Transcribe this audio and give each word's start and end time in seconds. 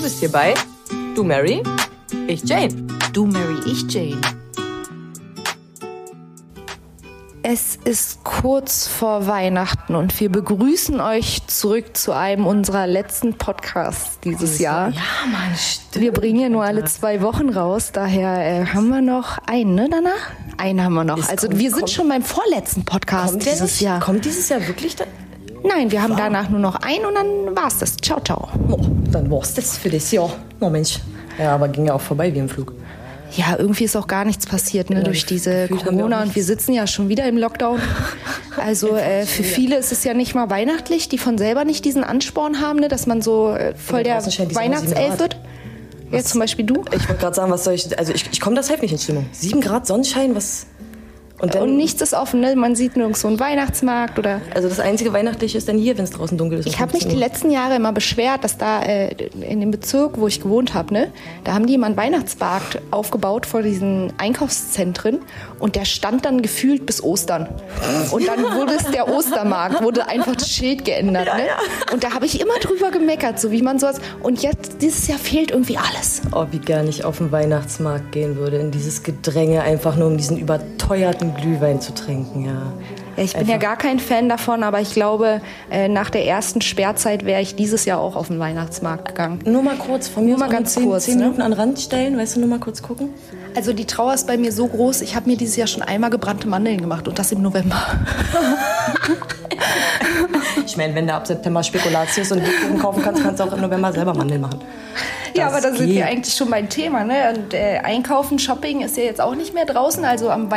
Du 0.00 0.04
bist 0.04 0.20
hier 0.20 0.32
bei 0.32 0.54
Du 1.14 1.22
Mary, 1.22 1.62
ich 2.26 2.42
Jane. 2.48 2.68
Du 3.12 3.26
Mary, 3.26 3.58
ich 3.66 3.82
Jane. 3.92 4.18
Es 7.42 7.76
ist 7.84 8.24
kurz 8.24 8.86
vor 8.88 9.26
Weihnachten 9.26 9.94
und 9.94 10.18
wir 10.18 10.32
begrüßen 10.32 11.02
euch 11.02 11.46
zurück 11.48 11.98
zu 11.98 12.12
einem 12.12 12.46
unserer 12.46 12.86
letzten 12.86 13.34
Podcasts 13.34 14.18
dieses 14.20 14.58
Jahr. 14.58 14.88
Ja, 14.88 15.02
Mann, 15.30 15.54
stimmt. 15.54 16.02
Wir 16.02 16.12
bringen 16.12 16.40
ja 16.40 16.48
nur 16.48 16.64
alle 16.64 16.84
zwei 16.86 17.20
Wochen 17.20 17.50
raus, 17.50 17.90
daher 17.92 18.62
äh, 18.62 18.64
haben 18.68 18.88
wir 18.88 19.02
noch 19.02 19.36
einen, 19.46 19.74
ne, 19.74 19.86
danach? 19.90 20.30
Einen 20.56 20.82
haben 20.82 20.94
wir 20.94 21.04
noch. 21.04 21.18
Es 21.18 21.28
Also 21.28 21.48
kommt- 21.48 21.58
wir 21.60 21.68
sind 21.68 21.78
kommt- 21.80 21.90
schon 21.90 22.08
beim 22.08 22.22
vorletzten 22.22 22.86
Podcast 22.86 23.32
Kommt 23.32 23.44
dieses 23.44 23.60
nicht? 23.60 23.80
Jahr. 23.82 24.00
Kommt 24.00 24.24
dieses 24.24 24.48
Jahr 24.48 24.66
wirklich 24.66 24.96
da? 24.96 25.04
Nein, 25.62 25.90
wir 25.90 26.02
haben 26.02 26.16
danach 26.16 26.48
nur 26.48 26.58
noch 26.60 26.76
einen 26.76 27.04
und 27.04 27.14
dann 27.14 27.54
war's 27.54 27.76
das. 27.80 27.94
Ciao, 27.98 28.18
ciao. 28.20 28.48
Oh, 28.70 28.79
dann 29.10 29.30
war's 29.30 29.54
das 29.54 29.76
für 29.76 29.90
das 29.90 30.10
Jahr. 30.10 30.30
Oh 30.60 30.70
Mensch. 30.70 30.98
Ja, 31.38 31.54
aber 31.54 31.68
ging 31.68 31.86
ja 31.86 31.94
auch 31.94 32.00
vorbei 32.00 32.34
wie 32.34 32.38
im 32.38 32.48
Flug. 32.48 32.74
Ja, 33.32 33.56
irgendwie 33.56 33.84
ist 33.84 33.96
auch 33.96 34.08
gar 34.08 34.24
nichts 34.24 34.46
passiert 34.46 34.90
ne, 34.90 35.04
durch 35.04 35.24
diese 35.24 35.68
Corona 35.68 36.22
und 36.22 36.34
wir 36.34 36.42
sitzen 36.42 36.72
ja 36.72 36.86
schon 36.88 37.08
wieder 37.08 37.26
im 37.26 37.38
Lockdown. 37.38 37.80
Also 38.56 38.96
äh, 38.96 39.24
für 39.26 39.44
viele 39.44 39.78
ist 39.78 39.92
es 39.92 40.02
ja 40.02 40.12
nicht 40.12 40.34
mal 40.34 40.50
weihnachtlich, 40.50 41.08
die 41.08 41.18
von 41.18 41.38
selber 41.38 41.64
nicht 41.64 41.84
diesen 41.84 42.02
Ansporn 42.02 42.60
haben, 42.60 42.80
ne, 42.80 42.88
dass 42.88 43.06
man 43.06 43.22
so 43.22 43.52
äh, 43.52 43.74
voll 43.76 44.02
der 44.02 44.16
Weihnachtself 44.26 45.20
wird. 45.20 45.36
Ja, 46.10 46.22
zum 46.24 46.40
Beispiel 46.40 46.66
du. 46.66 46.82
Ich 46.92 47.08
wollte 47.08 47.20
gerade 47.20 47.36
sagen, 47.36 47.52
was 47.52 47.62
soll 47.62 47.74
ich. 47.74 47.96
Also 47.96 48.12
ich, 48.12 48.28
ich 48.32 48.40
komme 48.40 48.56
das 48.56 48.66
safe 48.66 48.80
nicht 48.80 48.92
in 48.92 48.98
Stimmung. 48.98 49.26
Sieben 49.32 49.60
Grad 49.60 49.86
Sonnenschein, 49.86 50.34
was. 50.34 50.66
Und. 51.40 51.56
Und 51.56 51.76
nichts 51.76 52.02
ist 52.02 52.14
offen, 52.14 52.40
ne? 52.40 52.54
man 52.56 52.74
sieht 52.74 52.96
nirgends 52.96 53.20
so 53.20 53.28
einen 53.28 53.40
Weihnachtsmarkt 53.40 54.18
oder... 54.18 54.40
also 54.54 54.68
das 54.68 54.80
einzige 54.80 55.12
Weihnachtliche 55.12 55.56
ist 55.58 55.68
dann 55.68 55.78
hier, 55.78 55.96
wenn 55.96 56.04
es 56.04 56.10
draußen 56.10 56.36
dunkel 56.36 56.58
ist. 56.58 56.66
Ich 56.66 56.80
habe 56.80 56.92
mich 56.92 57.02
15 57.02 57.10
die 57.10 57.16
letzten 57.16 57.50
Jahre 57.50 57.76
immer 57.76 57.92
beschwert, 57.92 58.44
dass 58.44 58.58
da 58.58 58.82
äh, 58.82 59.14
in 59.40 59.60
dem 59.60 59.70
Bezirk, 59.70 60.18
wo 60.18 60.26
ich 60.26 60.40
gewohnt 60.42 60.74
habe, 60.74 60.92
ne, 60.92 61.12
da 61.44 61.54
haben 61.54 61.66
die 61.66 61.74
immer 61.74 61.86
einen 61.86 61.96
Weihnachtsmarkt 61.96 62.80
aufgebaut 62.90 63.46
vor 63.46 63.62
diesen 63.62 64.12
Einkaufszentren 64.18 65.20
und 65.58 65.76
der 65.76 65.84
stand 65.84 66.24
dann 66.24 66.42
gefühlt 66.42 66.86
bis 66.86 67.02
Ostern. 67.02 67.48
Und 68.10 68.26
dann 68.26 68.42
wurde 68.42 68.74
es 68.74 68.90
der 68.90 69.08
Ostermarkt, 69.08 69.82
wurde 69.82 70.08
einfach 70.08 70.36
das 70.36 70.50
Schild 70.50 70.84
geändert. 70.84 71.26
ne? 71.26 71.44
Und 71.92 72.04
da 72.04 72.12
habe 72.12 72.26
ich 72.26 72.40
immer 72.40 72.58
drüber 72.60 72.90
gemeckert, 72.90 73.40
so 73.40 73.50
wie 73.50 73.62
man 73.62 73.78
sowas. 73.78 74.00
Und 74.22 74.42
jetzt, 74.42 74.82
dieses 74.82 75.08
Jahr 75.08 75.18
fehlt 75.18 75.50
irgendwie 75.50 75.78
alles. 75.78 76.22
Oh, 76.32 76.46
wie 76.50 76.58
gern 76.58 76.88
ich 76.88 77.04
auf 77.04 77.18
den 77.18 77.32
Weihnachtsmarkt 77.32 78.12
gehen 78.12 78.36
würde, 78.36 78.58
in 78.58 78.70
dieses 78.70 79.02
Gedränge, 79.02 79.62
einfach 79.62 79.96
nur 79.96 80.08
um 80.08 80.16
diesen 80.16 80.36
überteuerten 80.36 81.29
Glühwein 81.34 81.80
zu 81.80 81.94
trinken, 81.94 82.44
ja. 82.44 82.72
Ja, 83.16 83.24
ich 83.24 83.34
bin 83.34 83.48
ja 83.48 83.56
gar 83.58 83.76
kein 83.76 83.98
Fan 83.98 84.28
davon, 84.28 84.62
aber 84.62 84.80
ich 84.80 84.92
glaube, 84.92 85.40
äh, 85.70 85.88
nach 85.88 86.10
der 86.10 86.26
ersten 86.26 86.60
Sperrzeit 86.60 87.24
wäre 87.24 87.40
ich 87.40 87.56
dieses 87.56 87.84
Jahr 87.84 88.00
auch 88.00 88.16
auf 88.16 88.28
den 88.28 88.38
Weihnachtsmarkt 88.38 89.08
gegangen. 89.08 89.40
Nur 89.44 89.62
mal 89.62 89.76
kurz, 89.76 90.08
von 90.08 90.24
mir 90.24 90.30
Nur 90.30 90.38
mal 90.38 90.48
ganz 90.48 90.74
zehn, 90.74 90.84
kurz, 90.84 91.04
zehn 91.04 91.16
ne? 91.16 91.24
Minuten 91.24 91.42
an 91.42 91.50
den 91.50 91.60
Rand 91.60 91.78
stellen, 91.80 92.16
weißt 92.16 92.36
du, 92.36 92.40
nur 92.40 92.48
mal 92.48 92.60
kurz 92.60 92.82
gucken. 92.82 93.10
Also 93.54 93.72
die 93.72 93.86
Trauer 93.86 94.14
ist 94.14 94.26
bei 94.26 94.36
mir 94.36 94.52
so 94.52 94.66
groß, 94.66 95.02
ich 95.02 95.16
habe 95.16 95.28
mir 95.28 95.36
dieses 95.36 95.56
Jahr 95.56 95.66
schon 95.66 95.82
einmal 95.82 96.10
gebrannte 96.10 96.48
Mandeln 96.48 96.80
gemacht 96.80 97.08
und 97.08 97.18
das 97.18 97.32
im 97.32 97.42
November. 97.42 97.82
Ich 100.66 100.76
meine, 100.76 100.94
wenn 100.94 101.06
du 101.06 101.14
ab 101.14 101.26
September 101.26 101.64
Spekulatius 101.64 102.30
und 102.30 102.38
Lebkuchen 102.38 102.78
kaufen 102.78 103.02
kannst, 103.02 103.22
kannst 103.24 103.40
du 103.40 103.44
auch 103.44 103.52
im 103.52 103.60
November 103.60 103.92
selber 103.92 104.14
Mandeln 104.14 104.40
machen. 104.40 104.60
ja, 105.34 105.48
aber 105.48 105.60
da 105.60 105.72
sind 105.72 105.88
wir 105.88 106.06
eigentlich 106.06 106.34
schon 106.34 106.48
beim 106.48 106.68
Thema. 106.68 107.02
Ne? 107.02 107.34
Und 107.34 107.54
äh, 107.54 107.78
Einkaufen, 107.82 108.38
Shopping 108.38 108.80
ist 108.82 108.96
ja 108.96 109.02
jetzt 109.02 109.20
auch 109.20 109.34
nicht 109.34 109.52
mehr 109.52 109.64
draußen. 109.64 110.04
Also 110.04 110.30
am 110.30 110.48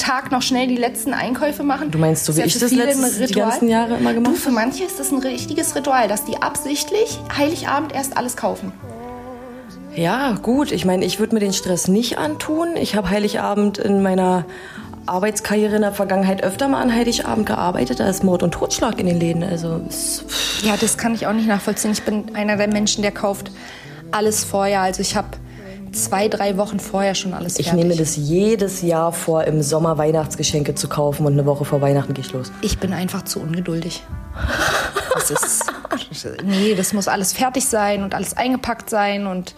Weihnachtstag 0.00 0.30
noch 0.32 0.42
schnell 0.42 0.66
die 0.66 0.76
letzten 0.76 1.12
Einkäufe 1.14 1.62
machen. 1.62 1.90
Du 1.90 1.98
meinst, 1.98 2.24
so 2.24 2.36
wie 2.36 2.42
ich 2.42 2.58
das 2.58 2.70
letztes- 2.72 3.18
die 3.28 3.34
ganzen 3.34 3.68
Jahre 3.68 3.96
immer 3.96 4.14
gemacht 4.14 4.32
Du, 4.34 4.36
für 4.38 4.50
manche 4.50 4.84
ist 4.84 4.98
das 4.98 5.10
ein 5.10 5.18
richtiges 5.18 5.74
Ritual, 5.74 6.08
dass 6.08 6.24
die 6.24 6.40
absichtlich 6.42 7.18
Heiligabend 7.36 7.92
erst 7.94 8.16
alles 8.16 8.36
kaufen. 8.36 8.72
Ja, 9.94 10.32
gut. 10.40 10.72
Ich 10.72 10.84
meine, 10.84 11.04
ich 11.04 11.18
würde 11.18 11.34
mir 11.34 11.40
den 11.40 11.52
Stress 11.52 11.88
nicht 11.88 12.18
antun. 12.18 12.76
Ich 12.76 12.94
habe 12.94 13.10
Heiligabend 13.10 13.78
in 13.78 14.02
meiner 14.02 14.44
Arbeitskarriere 15.06 15.76
in 15.76 15.82
der 15.82 15.92
Vergangenheit 15.92 16.42
öfter 16.44 16.68
mal 16.68 16.80
an 16.80 16.94
Heiligabend 16.94 17.46
gearbeitet. 17.46 17.98
Da 18.00 18.08
ist 18.08 18.22
Mord 18.22 18.42
und 18.42 18.52
Totschlag 18.52 19.00
in 19.00 19.06
den 19.06 19.18
Läden. 19.18 19.42
Also, 19.42 19.80
Ja, 20.62 20.76
das 20.80 20.96
kann 20.96 21.14
ich 21.14 21.26
auch 21.26 21.32
nicht 21.32 21.48
nachvollziehen. 21.48 21.90
Ich 21.92 22.02
bin 22.04 22.34
einer 22.36 22.56
der 22.56 22.68
Menschen, 22.68 23.02
der 23.02 23.10
kauft 23.12 23.50
alles 24.12 24.44
vorher. 24.44 24.80
Also 24.82 25.00
ich 25.02 25.16
habe 25.16 25.28
zwei, 25.92 26.28
drei 26.28 26.56
Wochen 26.56 26.80
vorher 26.80 27.14
schon 27.14 27.34
alles 27.34 27.58
ich 27.58 27.68
fertig. 27.68 27.84
nehme 27.84 27.96
das 27.96 28.16
jedes 28.16 28.82
Jahr 28.82 29.12
vor, 29.12 29.44
im 29.44 29.62
Sommer 29.62 29.98
Weihnachtsgeschenke 29.98 30.74
zu 30.74 30.88
kaufen 30.88 31.26
und 31.26 31.32
eine 31.32 31.46
Woche 31.46 31.64
vor 31.64 31.80
Weihnachten 31.80 32.14
gehe 32.14 32.24
ich 32.24 32.32
los. 32.32 32.52
Ich 32.62 32.78
bin 32.78 32.92
einfach 32.92 33.22
zu 33.24 33.40
ungeduldig. 33.40 34.02
Das 35.12 35.28
ist, 35.28 35.64
nee, 36.44 36.74
das 36.76 36.92
muss 36.92 37.08
alles 37.08 37.32
fertig 37.32 37.66
sein 37.66 38.04
und 38.04 38.14
alles 38.14 38.36
eingepackt 38.36 38.88
sein 38.88 39.26
und 39.26 39.56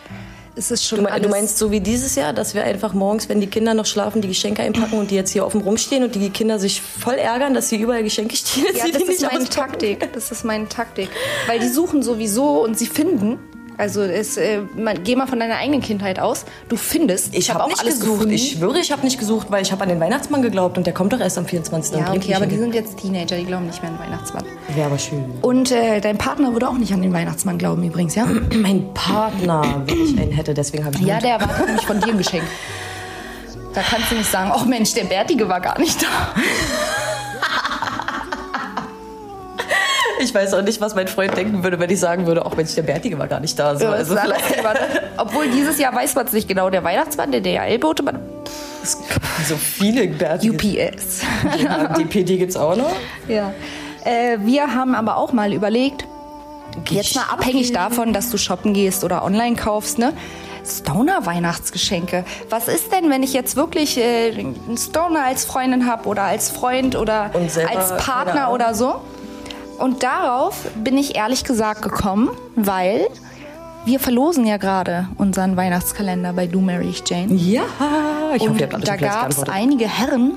es 0.55 0.71
ist 0.71 0.85
schon 0.85 1.05
Du, 1.05 1.21
du 1.21 1.29
meinst 1.29 1.59
so 1.59 1.71
wie 1.71 1.81
dieses 1.81 2.15
Jahr, 2.15 2.33
dass 2.33 2.55
wir 2.55 2.65
einfach 2.65 2.93
morgens, 2.93 3.29
wenn 3.29 3.41
die 3.41 3.47
Kinder 3.47 3.75
noch 3.75 3.87
schlafen, 3.87 4.21
die 4.23 4.29
Geschenke 4.29 4.63
einpacken 4.63 4.99
und 4.99 5.11
die 5.11 5.15
jetzt 5.15 5.31
hier 5.31 5.47
offen 5.47 5.61
rumstehen 5.63 6.05
und 6.05 6.15
die 6.15 6.31
Kinder 6.31 6.59
sich 6.59 6.81
voll 6.83 7.15
ärgern, 7.15 7.55
dass 7.55 7.69
hier 7.69 7.79
überall 7.79 8.03
Geschenke 8.03 8.37
stehen? 8.37 8.65
ja, 8.75 8.85
das 8.93 9.03
ist 9.03 9.23
meine 9.23 9.43
auspacken? 9.43 9.73
Taktik. 9.73 10.13
Das 10.13 10.31
ist 10.33 10.45
meine 10.45 10.69
Taktik, 10.69 11.09
weil 11.47 11.59
die 11.59 11.69
suchen 11.69 12.03
sowieso 12.03 12.63
und 12.63 12.79
sie 12.79 12.87
finden. 12.87 13.39
Also 13.79 14.03
es, 14.03 14.37
äh, 14.37 14.61
man, 14.77 15.03
geh 15.03 15.17
mal 15.17 15.27
von 15.27 15.41
deiner 15.41 15.57
eigenen 15.57 15.81
Kindheit 15.81 16.19
aus. 16.19 16.45
Du 16.69 16.77
findest. 16.77 17.35
Ich 17.35 17.51
hab 17.51 17.61
habe 17.61 17.71
nicht 17.71 17.83
gesucht. 17.83 18.11
gefunden. 18.11 18.33
Ich 18.33 18.53
schwöre, 18.53 18.79
ich 18.79 18.93
habe 18.93 19.03
nicht 19.03 19.19
gesucht, 19.19 19.49
weil 19.51 19.63
ich 19.63 19.73
habe 19.73 19.83
an 19.83 19.89
den 19.89 20.01
Weihnachtsmann 20.01 20.43
geglaubt 20.43 20.77
und 20.77 20.87
der 20.87 20.95
kommt 20.95 21.13
doch 21.13 21.21
erst 21.21 21.39
am 21.39 21.47
24. 21.47 21.97
ja, 21.97 22.13
okay, 22.13 22.35
aber 22.35 22.47
die 22.47 22.59
sind 22.59 22.75
jetzt 22.75 22.99
Teenager, 22.99 23.37
die 23.37 23.45
glauben 23.45 23.67
nicht 23.67 23.83
mehr 23.83 23.91
an 23.91 23.99
den 23.99 24.07
Weihnachtsmann. 24.07 24.45
Wäre 24.75 24.87
aber 24.87 24.99
schön. 24.99 25.25
Und 25.43 25.71
äh, 25.71 26.01
dein 26.01 26.19
Partner 26.19 26.53
würde 26.53 26.69
auch 26.69 26.79
nicht 26.79 26.93
an 26.93 27.03
den 27.03 27.13
Weihnachtsmann 27.13 27.59
glauben 27.59 27.83
übrigens, 27.85 28.15
ja? 28.15 28.27
Mein 28.55 28.93
Partner, 28.95 29.83
wenn 29.87 30.05
ich 30.05 30.19
einen 30.19 30.33
hätte, 30.33 30.55
deswegen 30.55 30.85
habe 30.85 30.97
ich 30.97 31.03
Ja, 31.03 31.19
der 31.19 31.33
erwartet 31.33 31.67
nämlich 31.67 31.87
von 31.87 32.01
dir 32.01 32.13
ein 32.13 32.19
Geschenk. 32.19 32.45
Da 33.75 33.81
kannst 33.81 34.11
du 34.11 34.17
nicht 34.17 34.31
sagen, 34.31 34.51
ach 34.53 34.67
Mensch, 34.67 34.93
der 34.93 35.05
Bärtige 35.05 35.49
war 35.49 35.61
gar 35.61 35.79
nicht 35.79 36.03
da. 36.03 36.07
Ich 40.23 40.35
weiß 40.35 40.55
auch 40.55 40.63
nicht, 40.63 40.81
was 40.81 40.95
mein 40.95 41.09
Freund 41.09 41.37
denken 41.37 41.63
würde, 41.65 41.79
wenn 41.81 41.91
ich 41.91 41.99
sagen 41.99 42.27
würde, 42.27 42.47
auch 42.47 42.57
Mensch, 42.57 42.75
der 42.75 42.83
Bärtige 42.83 43.19
war 43.19 43.27
gar 43.27 43.41
nicht 43.41 43.59
da. 43.59 43.77
So, 43.77 43.87
also 43.87 44.15
alles 44.17 44.39
jemand- 44.57 44.79
Obwohl 45.17 45.49
dieses 45.49 45.79
Jahr 45.79 45.95
weiß 45.95 46.15
man 46.15 46.27
es 46.27 46.33
nicht 46.33 46.47
genau. 46.49 46.71
Der 46.71 46.85
Weihnachtsmann, 46.85 47.33
der 47.33 47.41
DHL-Bote, 47.41 48.03
man 48.03 48.19
so 49.47 49.57
viele 49.57 50.09
Bärtige. 50.09 50.53
UPS. 50.55 51.23
Ja, 51.63 51.89
die 51.97 52.05
PD 52.05 52.39
gibt's 52.39 52.57
auch 52.57 52.77
noch. 52.77 52.93
ja. 53.29 53.53
Äh, 54.05 54.39
wir 54.41 54.75
haben 54.75 54.97
aber 54.97 55.17
auch 55.17 55.33
mal 55.33 55.53
überlegt, 55.53 56.05
jetzt 56.91 57.15
mal 57.15 57.23
abhängig 57.31 57.73
davon, 57.73 58.13
dass 58.13 58.31
du 58.31 58.37
shoppen 58.39 58.75
gehst 58.75 59.05
oder 59.05 59.25
online 59.25 59.55
kaufst, 59.55 59.99
ne? 59.99 60.13
Stoner-Weihnachtsgeschenke. 60.67 62.25
Was 62.51 62.69
ist 62.69 62.93
denn, 62.93 63.11
wenn 63.11 63.23
ich 63.23 63.33
jetzt 63.33 63.55
wirklich 63.57 63.99
äh, 63.99 64.31
einen 64.33 64.77
Stoner 64.77 65.25
als 65.27 65.45
Freundin 65.45 65.87
habe 65.87 66.09
oder 66.09 66.23
als 66.23 66.51
Freund 66.51 66.97
oder 66.97 67.31
als 67.73 67.97
Partner 67.97 68.53
oder 68.53 68.75
so? 68.75 69.01
Und 69.79 70.03
darauf 70.03 70.67
bin 70.77 70.97
ich 70.97 71.17
ehrlich 71.17 71.45
gesagt 71.45 71.83
gekommen, 71.83 72.31
weil 72.57 73.09
wir 73.85 73.99
verlosen 73.99 74.47
ja 74.47 74.59
gerade 74.59 75.09
unseren 75.19 75.57
Weihnachtskalender 75.57 76.33
bei 76.33 76.47
Do 76.47 76.61
Mary 76.61 76.89
Ich 76.91 77.03
Jane. 77.09 77.35
Ja, 77.35 77.63
ich 78.35 78.43
hoffe, 78.43 78.51
Und 78.53 78.61
ihr 78.61 78.67
habt 78.67 78.75
alle 78.75 78.85
da 78.85 78.97
gab 78.97 79.31
es 79.31 79.43
einige 79.49 79.89
Herren, 79.89 80.35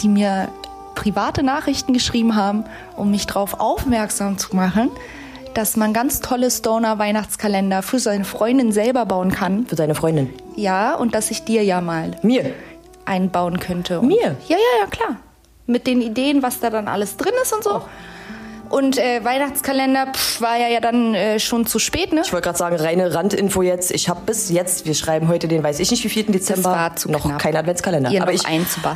die 0.00 0.08
mir 0.08 0.48
private 0.94 1.42
Nachrichten 1.42 1.92
geschrieben 1.92 2.36
haben, 2.36 2.64
um 2.96 3.10
mich 3.10 3.26
darauf 3.26 3.58
aufmerksam 3.58 4.38
zu 4.38 4.54
machen, 4.54 4.90
dass 5.54 5.76
man 5.76 5.92
ganz 5.92 6.20
tolle 6.20 6.48
Stoner-Weihnachtskalender 6.50 7.82
für 7.82 7.98
seine 7.98 8.24
Freundin 8.24 8.70
selber 8.70 9.04
bauen 9.04 9.32
kann. 9.32 9.66
Für 9.66 9.74
seine 9.76 9.96
Freundin. 9.96 10.30
Ja, 10.54 10.94
und 10.94 11.14
dass 11.14 11.30
ich 11.32 11.44
dir 11.44 11.64
ja 11.64 11.80
mal 11.80 12.12
Mir. 12.22 12.52
einbauen 13.04 13.58
könnte. 13.58 14.00
Mir? 14.02 14.36
Ja, 14.46 14.56
ja, 14.56 14.80
ja, 14.82 14.86
klar. 14.88 15.16
Mit 15.66 15.86
den 15.88 16.02
Ideen, 16.02 16.42
was 16.42 16.60
da 16.60 16.70
dann 16.70 16.86
alles 16.86 17.16
drin 17.16 17.32
ist 17.42 17.52
und 17.52 17.64
so. 17.64 17.82
Und 18.70 18.98
äh, 18.98 19.24
Weihnachtskalender 19.24 20.06
pff, 20.14 20.40
war 20.40 20.56
ja, 20.56 20.68
ja 20.68 20.80
dann 20.80 21.14
äh, 21.14 21.40
schon 21.40 21.66
zu 21.66 21.78
spät, 21.78 22.12
ne? 22.12 22.22
Ich 22.24 22.32
wollte 22.32 22.44
gerade 22.46 22.58
sagen, 22.58 22.76
reine 22.76 23.12
Randinfo 23.12 23.62
jetzt. 23.62 23.90
Ich 23.90 24.08
habe 24.08 24.20
bis 24.24 24.48
jetzt, 24.48 24.86
wir 24.86 24.94
schreiben 24.94 25.26
heute 25.28 25.48
den, 25.48 25.62
weiß 25.62 25.80
ich 25.80 25.90
nicht, 25.90 26.04
wie 26.04 26.08
4. 26.08 26.26
Dezember, 26.26 26.70
war 26.70 26.96
zu 26.96 27.10
noch 27.10 27.22
knapp. 27.22 27.40
kein 27.40 27.56
Adventskalender. 27.56 28.10
Ihr 28.10 28.22
Aber 28.22 28.32
ich. 28.32 28.44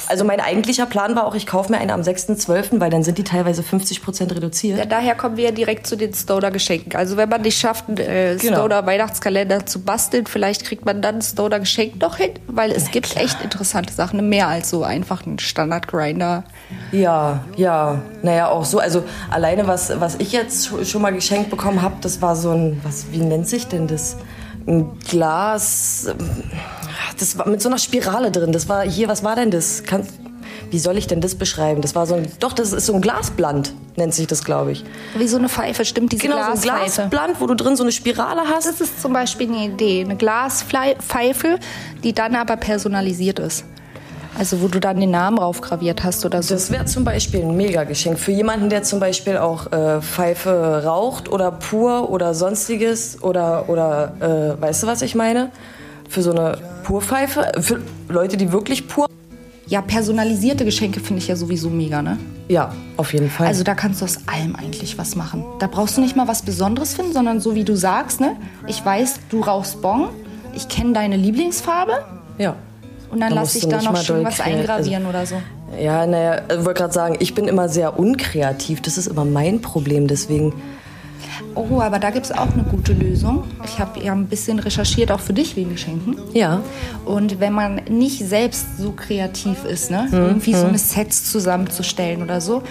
Also 0.08 0.25
mein 0.25 0.40
eigentlicher 0.40 0.87
Plan 0.87 1.16
war 1.16 1.26
auch, 1.26 1.34
ich 1.34 1.46
kaufe 1.46 1.72
mir 1.72 1.78
einen 1.78 1.90
am 1.90 2.02
6.12., 2.02 2.78
weil 2.81 2.90
dann 2.90 3.02
sind 3.02 3.19
die 3.19 3.25
teilweise 3.25 3.62
50% 3.62 4.34
reduziert. 4.34 4.78
Ja, 4.78 4.84
daher 4.84 5.16
kommen 5.16 5.37
wir 5.37 5.46
ja 5.46 5.50
direkt 5.50 5.87
zu 5.88 5.96
den 5.96 6.14
Stoner-Geschenken. 6.14 6.94
Also 6.96 7.16
wenn 7.16 7.28
man 7.28 7.43
nicht 7.43 7.58
schafft, 7.58 7.88
einen 7.88 7.98
äh, 7.98 8.37
Genau. 8.40 8.58
Stoner-Weihnachtskalender 8.58 9.66
zu 9.66 9.82
basteln, 9.82 10.26
vielleicht 10.26 10.64
kriegt 10.64 10.84
man 10.84 11.02
dann 11.02 11.20
Stoner-Geschenk 11.20 11.98
doch 11.98 12.16
hin, 12.16 12.31
weil 12.46 12.70
es 12.70 12.90
gibt 12.93 13.16
echt 13.16 13.43
interessante 13.43 13.93
Sachen, 13.93 14.28
mehr 14.28 14.46
als 14.48 14.70
so 14.70 14.84
einfach 14.84 15.26
ein 15.26 15.38
Standard-Grinder. 15.40 16.44
Ja, 16.93 17.44
ja. 17.56 18.02
Naja, 18.22 18.49
auch 18.49 18.64
so. 18.64 18.78
Also 18.78 19.05
alleine, 19.31 19.66
was, 19.66 19.93
was 20.00 20.16
ich 20.16 20.32
jetzt 20.32 20.66
scho- 20.69 20.84
schon 20.84 21.02
mal 21.02 21.12
geschenkt 21.12 21.50
bekommen 21.50 21.82
habe, 21.82 21.96
das 22.00 22.22
war 22.22 22.37
so 22.37 22.50
ein, 22.50 22.81
was, 22.84 23.06
wie 23.11 23.19
nennt 23.19 23.49
sich 23.49 23.66
denn 23.69 23.87
das? 23.87 24.16
Ein 24.66 24.99
Glas, 25.08 26.06
ähm, 26.08 26.43
das 27.19 27.37
war 27.37 27.46
mit 27.49 27.61
so 27.61 27.69
einer 27.69 27.78
Spirale 27.78 28.31
drin. 28.31 28.52
Das 28.52 28.69
war 28.69 28.82
hier, 28.82 29.08
was 29.08 29.22
war 29.22 29.37
denn 29.37 29.50
das? 29.50 29.82
Kann, 29.84 30.06
wie 30.70 30.78
soll 30.78 30.96
ich 30.96 31.06
denn 31.06 31.20
das 31.20 31.34
beschreiben? 31.34 31.82
Das 31.82 31.94
war 31.94 32.06
so 32.06 32.14
ein, 32.14 32.26
doch, 32.40 32.52
das 32.52 32.72
ist 32.72 32.87
so 32.87 32.94
ein 32.94 33.00
Glasbland, 33.02 33.75
nennt 33.96 34.14
sich 34.14 34.26
das, 34.26 34.43
glaube 34.43 34.72
ich. 34.72 34.84
Wie 35.19 35.28
so 35.28 35.37
eine 35.37 35.49
Pfeife, 35.50 35.84
stimmt, 35.84 36.12
diese 36.12 36.22
Genau, 36.22 36.37
so 36.37 36.52
ein. 36.52 36.60
Glasbland, 36.60 37.40
wo 37.40 37.46
du 37.46 37.55
drin 37.55 37.76
so 37.76 37.82
eine 37.82 37.93
Spirale 37.93 38.43
hast. 38.49 38.67
Das 38.67 38.81
ist 38.81 39.02
zum 39.02 39.12
Beispiel 39.12 39.49
eine 39.49 39.67
Idee, 39.67 40.02
eine 40.02 40.17
Glaspfeife, 40.17 41.58
die 42.02 42.12
dann 42.14 42.34
aber 42.34 42.56
personalisiert 42.56 43.38
ist. 43.40 43.64
Also 44.36 44.60
wo 44.60 44.69
du 44.69 44.81
dann 44.81 44.98
den 44.98 45.10
Namen 45.10 45.38
raufgraviert 45.38 46.02
hast 46.02 46.25
oder 46.25 46.42
so. 46.42 46.54
Das 46.54 46.70
wäre 46.70 46.84
zum 46.86 47.04
Beispiel 47.04 47.42
ein 47.42 47.56
Mega-Geschenk 47.56 48.19
für 48.19 48.32
jemanden, 48.32 48.69
der 48.69 48.82
zum 48.82 49.00
Beispiel 49.00 49.36
auch 49.36 49.70
äh, 49.72 50.00
Pfeife 50.00 50.82
raucht 50.84 51.28
oder 51.28 51.52
pur 51.52 52.10
oder 52.10 52.34
sonstiges 52.34 53.22
oder, 53.22 53.69
oder 53.69 54.56
äh, 54.58 54.60
weißt 54.60 54.82
du, 54.82 54.86
was 54.86 55.02
ich 55.02 55.14
meine? 55.14 55.50
Für 56.08 56.22
so 56.22 56.32
eine 56.32 56.58
Purpfeife, 56.82 57.52
für 57.60 57.81
Leute, 58.08 58.36
die 58.36 58.52
wirklich 58.52 58.88
pur. 58.88 59.06
Ja, 59.66 59.81
personalisierte 59.81 60.64
Geschenke 60.64 61.00
finde 61.00 61.22
ich 61.22 61.28
ja 61.28 61.36
sowieso 61.36 61.70
mega, 61.70 62.02
ne? 62.02 62.19
Ja, 62.48 62.75
auf 62.98 63.14
jeden 63.14 63.31
Fall. 63.31 63.46
Also 63.46 63.64
da 63.64 63.75
kannst 63.75 64.02
du 64.02 64.04
aus 64.04 64.19
allem 64.26 64.54
eigentlich 64.56 64.98
was 64.98 65.16
machen. 65.16 65.42
Da 65.58 65.66
brauchst 65.66 65.96
du 65.96 66.02
nicht 66.02 66.16
mal 66.16 66.28
was 66.28 66.42
Besonderes 66.42 66.94
finden, 66.94 67.14
sondern 67.14 67.40
so 67.40 67.54
wie 67.54 67.64
du 67.64 67.75
sagst, 67.75 68.20
ne? 68.20 68.36
Ich 68.66 68.84
weiß, 68.84 69.20
du 69.31 69.40
rauchst 69.40 69.81
Bon, 69.81 70.08
ich 70.54 70.69
kenne 70.69 70.92
deine 70.92 71.16
Lieblingsfarbe 71.16 72.04
ja. 72.38 72.56
Und 73.14 73.20
dann 73.20 73.31
Da 73.31 73.37
lass 73.37 73.55
musst 73.55 73.64
ich 73.64 73.70
da 73.70 73.81
noch 73.81 73.96
schön 73.96 74.25
was 74.25 74.37
kreat- 74.37 74.46
eingravieren 74.58 75.06
oder 75.06 75.25
so. 75.25 75.37
Ja, 75.81 76.06
naja, 76.06 76.43
ich 76.50 76.64
wollte 76.64 76.81
gerade 76.82 76.93
sagen, 76.93 77.16
ich 77.20 77.34
bin 77.34 77.46
immer 77.49 77.69
sehr 77.69 77.99
unkreativ. 77.99 78.82
Das 78.82 78.99
ist 78.99 79.06
immer 79.06 79.25
mein 79.25 79.61
Problem. 79.62 80.06
Deswegen, 80.08 80.52
Oh, 81.56 81.81
aber 81.81 81.99
da 81.99 82.11
gibt 82.11 82.26
es 82.26 82.32
auch 82.32 82.52
eine 82.52 82.62
gute 82.64 82.93
Lösung. 82.93 83.44
Ich 83.64 83.78
habe 83.78 84.00
ja 84.00 84.12
ein 84.12 84.26
bisschen 84.26 84.58
recherchiert, 84.58 85.11
auch 85.12 85.20
für 85.20 85.32
dich 85.32 85.56
wegen 85.56 85.70
Geschenken. 85.70 86.16
ja. 86.32 86.61
Und 87.05 87.40
wenn 87.40 87.52
man 87.52 87.81
nicht 87.88 88.19
selbst 88.26 88.78
so 88.78 88.93
kreativ 88.93 89.64
ist, 89.64 89.90
ne, 89.90 90.08
Hm, 90.10 90.19
irgendwie 90.26 90.55
so 90.55 90.67
eine 90.67 90.78
Sets 90.78 91.31
zusammenzustellen 91.31 92.22
oder 92.22 92.40
so. 92.40 92.62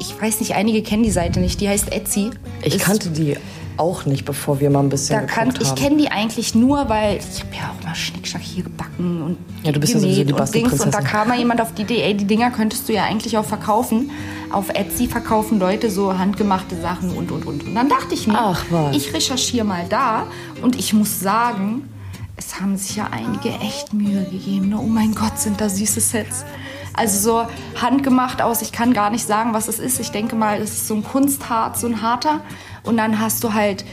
Ich 0.00 0.20
weiß 0.20 0.40
nicht, 0.40 0.54
einige 0.54 0.82
kennen 0.82 1.02
die 1.04 1.10
Seite 1.12 1.38
nicht. 1.40 1.60
Die 1.60 1.68
heißt 1.68 1.92
Etsy. 1.92 2.30
Ich 2.62 2.76
Ist- 2.76 2.84
kannte 2.84 3.10
die 3.10 3.36
auch 3.76 4.06
nicht, 4.06 4.24
bevor 4.24 4.60
wir 4.60 4.70
mal 4.70 4.80
ein 4.80 4.88
bisschen 4.88 5.20
Da 5.20 5.26
kann, 5.26 5.52
ich 5.60 5.74
kenne 5.74 5.96
die 5.96 6.10
eigentlich 6.10 6.54
nur, 6.54 6.88
weil 6.88 7.16
ich 7.18 7.40
habe 7.40 7.54
ja 7.54 7.72
auch 7.72 7.84
mal 7.84 7.94
Schnickschnack 7.94 8.42
hier 8.42 8.64
gebacken 8.64 9.22
und 9.22 9.38
Ja, 9.62 9.72
du 9.72 9.80
bist 9.80 9.94
ja 9.94 10.00
sowieso 10.00 10.24
die 10.24 10.32
und 10.32 10.54
Dings. 10.54 10.80
Und 10.80 10.94
da 10.94 11.00
kam 11.00 11.28
mal 11.28 11.38
jemand 11.38 11.60
auf 11.60 11.74
die 11.74 11.82
Idee, 11.82 12.02
ey, 12.02 12.16
die 12.16 12.26
Dinger 12.26 12.50
könntest 12.50 12.88
du 12.88 12.92
ja 12.92 13.04
eigentlich 13.04 13.36
auch 13.38 13.44
verkaufen. 13.44 14.10
Auf 14.50 14.68
Etsy 14.70 15.06
verkaufen 15.08 15.58
Leute 15.58 15.90
so 15.90 16.16
handgemachte 16.16 16.80
Sachen 16.80 17.10
und, 17.10 17.30
und, 17.32 17.46
und. 17.46 17.64
Und 17.64 17.74
dann 17.74 17.88
dachte 17.88 18.14
ich 18.14 18.26
mir, 18.26 18.38
Ach, 18.38 18.64
ich 18.92 19.12
recherchiere 19.12 19.64
mal 19.64 19.84
da 19.88 20.26
und 20.62 20.76
ich 20.76 20.92
muss 20.92 21.20
sagen, 21.20 21.88
es 22.36 22.60
haben 22.60 22.76
sich 22.76 22.96
ja 22.96 23.08
einige 23.10 23.50
echt 23.60 23.92
Mühe 23.92 24.24
gegeben. 24.24 24.70
Ne? 24.70 24.78
Oh 24.78 24.86
mein 24.86 25.14
Gott, 25.14 25.38
sind 25.38 25.60
da 25.60 25.68
süße 25.68 26.00
Sets. 26.00 26.44
Also 26.92 27.18
so 27.18 27.80
handgemacht 27.80 28.40
aus, 28.40 28.62
ich 28.62 28.70
kann 28.70 28.92
gar 28.92 29.10
nicht 29.10 29.26
sagen, 29.26 29.52
was 29.52 29.68
es 29.68 29.78
ist. 29.78 29.98
Ich 30.00 30.10
denke 30.10 30.36
mal, 30.36 30.60
es 30.60 30.72
ist 30.72 30.86
so 30.88 30.94
ein 30.94 31.02
Kunstharz, 31.04 31.80
so 31.80 31.88
ein 31.88 32.02
harter. 32.02 32.40
Und 32.84 32.96
dann 32.96 33.18
hast 33.20 33.42
du 33.44 33.52
halt 33.54 33.84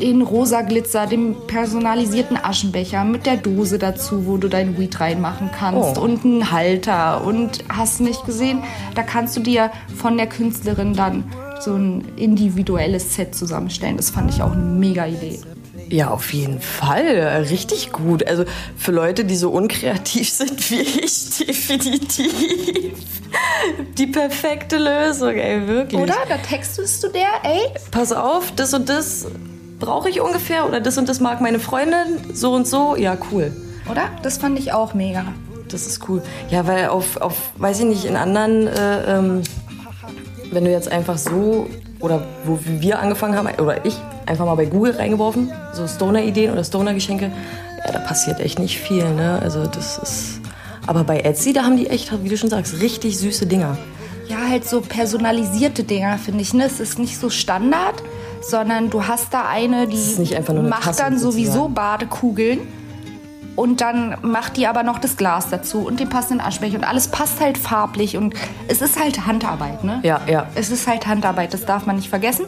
den 0.00 0.20
rosa 0.22 0.62
Glitzer, 0.62 1.06
den 1.06 1.36
personalisierten 1.46 2.36
Aschenbecher 2.36 3.04
mit 3.04 3.24
der 3.24 3.36
Dose 3.36 3.78
dazu, 3.78 4.26
wo 4.26 4.36
du 4.36 4.48
dein 4.48 4.76
Weed 4.78 4.98
reinmachen 4.98 5.50
kannst 5.56 5.96
Oh. 5.96 6.00
und 6.02 6.24
einen 6.24 6.50
Halter 6.50 7.24
und 7.24 7.62
hast 7.68 8.00
nicht 8.00 8.24
gesehen, 8.26 8.64
da 8.96 9.02
kannst 9.04 9.36
du 9.36 9.40
dir 9.40 9.70
von 9.94 10.16
der 10.16 10.26
Künstlerin 10.26 10.92
dann 10.94 11.24
so 11.60 11.74
ein 11.74 12.04
individuelles 12.16 13.14
Set 13.14 13.34
zusammenstellen. 13.34 13.96
Das 13.96 14.10
fand 14.10 14.30
ich 14.34 14.42
auch 14.42 14.52
eine 14.52 14.62
mega 14.62 15.06
Idee. 15.06 15.38
Ja, 15.88 16.10
auf 16.10 16.32
jeden 16.32 16.60
Fall. 16.60 17.46
Richtig 17.48 17.92
gut. 17.92 18.26
Also 18.26 18.44
für 18.76 18.92
Leute, 18.92 19.24
die 19.24 19.36
so 19.36 19.50
unkreativ 19.50 20.30
sind 20.32 20.70
wie 20.70 20.80
ich, 20.80 21.36
definitiv 21.38 22.32
die 23.98 24.06
perfekte 24.06 24.76
Lösung, 24.76 25.34
ey, 25.34 25.66
wirklich. 25.66 26.00
Oder? 26.00 26.14
Da 26.28 26.36
textest 26.38 27.02
du 27.02 27.08
der, 27.08 27.28
ey, 27.42 27.60
Pass 27.90 28.12
auf, 28.12 28.52
das 28.52 28.72
und 28.74 28.88
das 28.88 29.26
brauche 29.78 30.08
ich 30.08 30.20
ungefähr 30.20 30.66
oder 30.66 30.80
das 30.80 30.96
und 30.98 31.08
das 31.08 31.20
mag 31.20 31.40
meine 31.40 31.60
Freundin, 31.60 32.34
so 32.34 32.52
und 32.52 32.66
so. 32.66 32.96
Ja, 32.96 33.16
cool. 33.30 33.52
oder? 33.90 34.08
Das 34.22 34.38
fand 34.38 34.58
ich 34.58 34.72
auch 34.72 34.94
mega. 34.94 35.24
Das 35.68 35.86
ist 35.86 36.08
cool. 36.08 36.22
Ja, 36.50 36.66
weil 36.66 36.88
auf, 36.88 37.16
auf 37.16 37.34
weiß 37.56 37.80
ich 37.80 37.86
nicht, 37.86 38.04
in 38.04 38.16
anderen, 38.16 38.68
äh, 38.68 39.18
ähm, 39.18 39.42
wenn 40.52 40.64
du 40.64 40.70
jetzt 40.70 40.90
einfach 40.90 41.18
so, 41.18 41.66
oder 42.00 42.22
wo 42.44 42.58
wir 42.62 43.00
angefangen 43.00 43.36
haben, 43.36 43.48
oder 43.58 43.84
ich, 43.84 43.96
einfach 44.26 44.44
mal 44.44 44.56
bei 44.56 44.66
Google 44.66 44.96
reingeworfen, 44.96 45.52
so 45.72 45.86
Stoner-Ideen 45.86 46.52
oder 46.52 46.64
Stoner-Geschenke, 46.64 47.30
ja, 47.84 47.92
da 47.92 48.00
passiert 48.00 48.40
echt 48.40 48.58
nicht 48.58 48.78
viel, 48.78 49.08
ne? 49.14 49.38
Also 49.42 49.66
das 49.66 49.98
ist... 49.98 50.40
Aber 50.86 51.02
bei 51.02 51.20
Etsy, 51.20 51.52
da 51.52 51.64
haben 51.64 51.76
die 51.76 51.88
echt, 51.88 52.12
wie 52.22 52.28
du 52.28 52.36
schon 52.36 52.50
sagst, 52.50 52.80
richtig 52.80 53.18
süße 53.18 53.46
Dinger. 53.46 53.76
Ja, 54.28 54.38
halt 54.48 54.68
so 54.68 54.80
personalisierte 54.80 55.84
Dinger, 55.84 56.18
finde 56.18 56.42
ich. 56.42 56.54
Ne? 56.54 56.64
Es 56.64 56.78
ist 56.80 56.98
nicht 56.98 57.18
so 57.18 57.30
Standard, 57.30 58.02
sondern 58.40 58.90
du 58.90 59.06
hast 59.06 59.34
da 59.34 59.48
eine, 59.48 59.88
die 59.88 60.36
eine 60.36 60.62
macht 60.62 60.84
Tasse 60.84 61.02
dann 61.02 61.18
sowieso 61.18 61.52
sozusagen. 61.52 61.74
Badekugeln. 61.74 62.60
Und 63.56 63.80
dann 63.80 64.16
macht 64.22 64.58
die 64.58 64.66
aber 64.66 64.82
noch 64.82 64.98
das 64.98 65.16
Glas 65.16 65.48
dazu 65.48 65.78
und 65.78 65.98
den 65.98 66.08
passenden 66.08 66.40
Aschbecher. 66.44 66.76
Und 66.76 66.84
alles 66.84 67.08
passt 67.08 67.40
halt 67.40 67.56
farblich. 67.56 68.16
Und 68.16 68.34
es 68.68 68.82
ist 68.82 69.00
halt 69.00 69.26
Handarbeit, 69.26 69.82
ne? 69.82 70.00
Ja, 70.02 70.20
ja. 70.26 70.46
Es 70.54 70.70
ist 70.70 70.86
halt 70.86 71.06
Handarbeit, 71.06 71.54
das 71.54 71.64
darf 71.64 71.86
man 71.86 71.96
nicht 71.96 72.10
vergessen. 72.10 72.44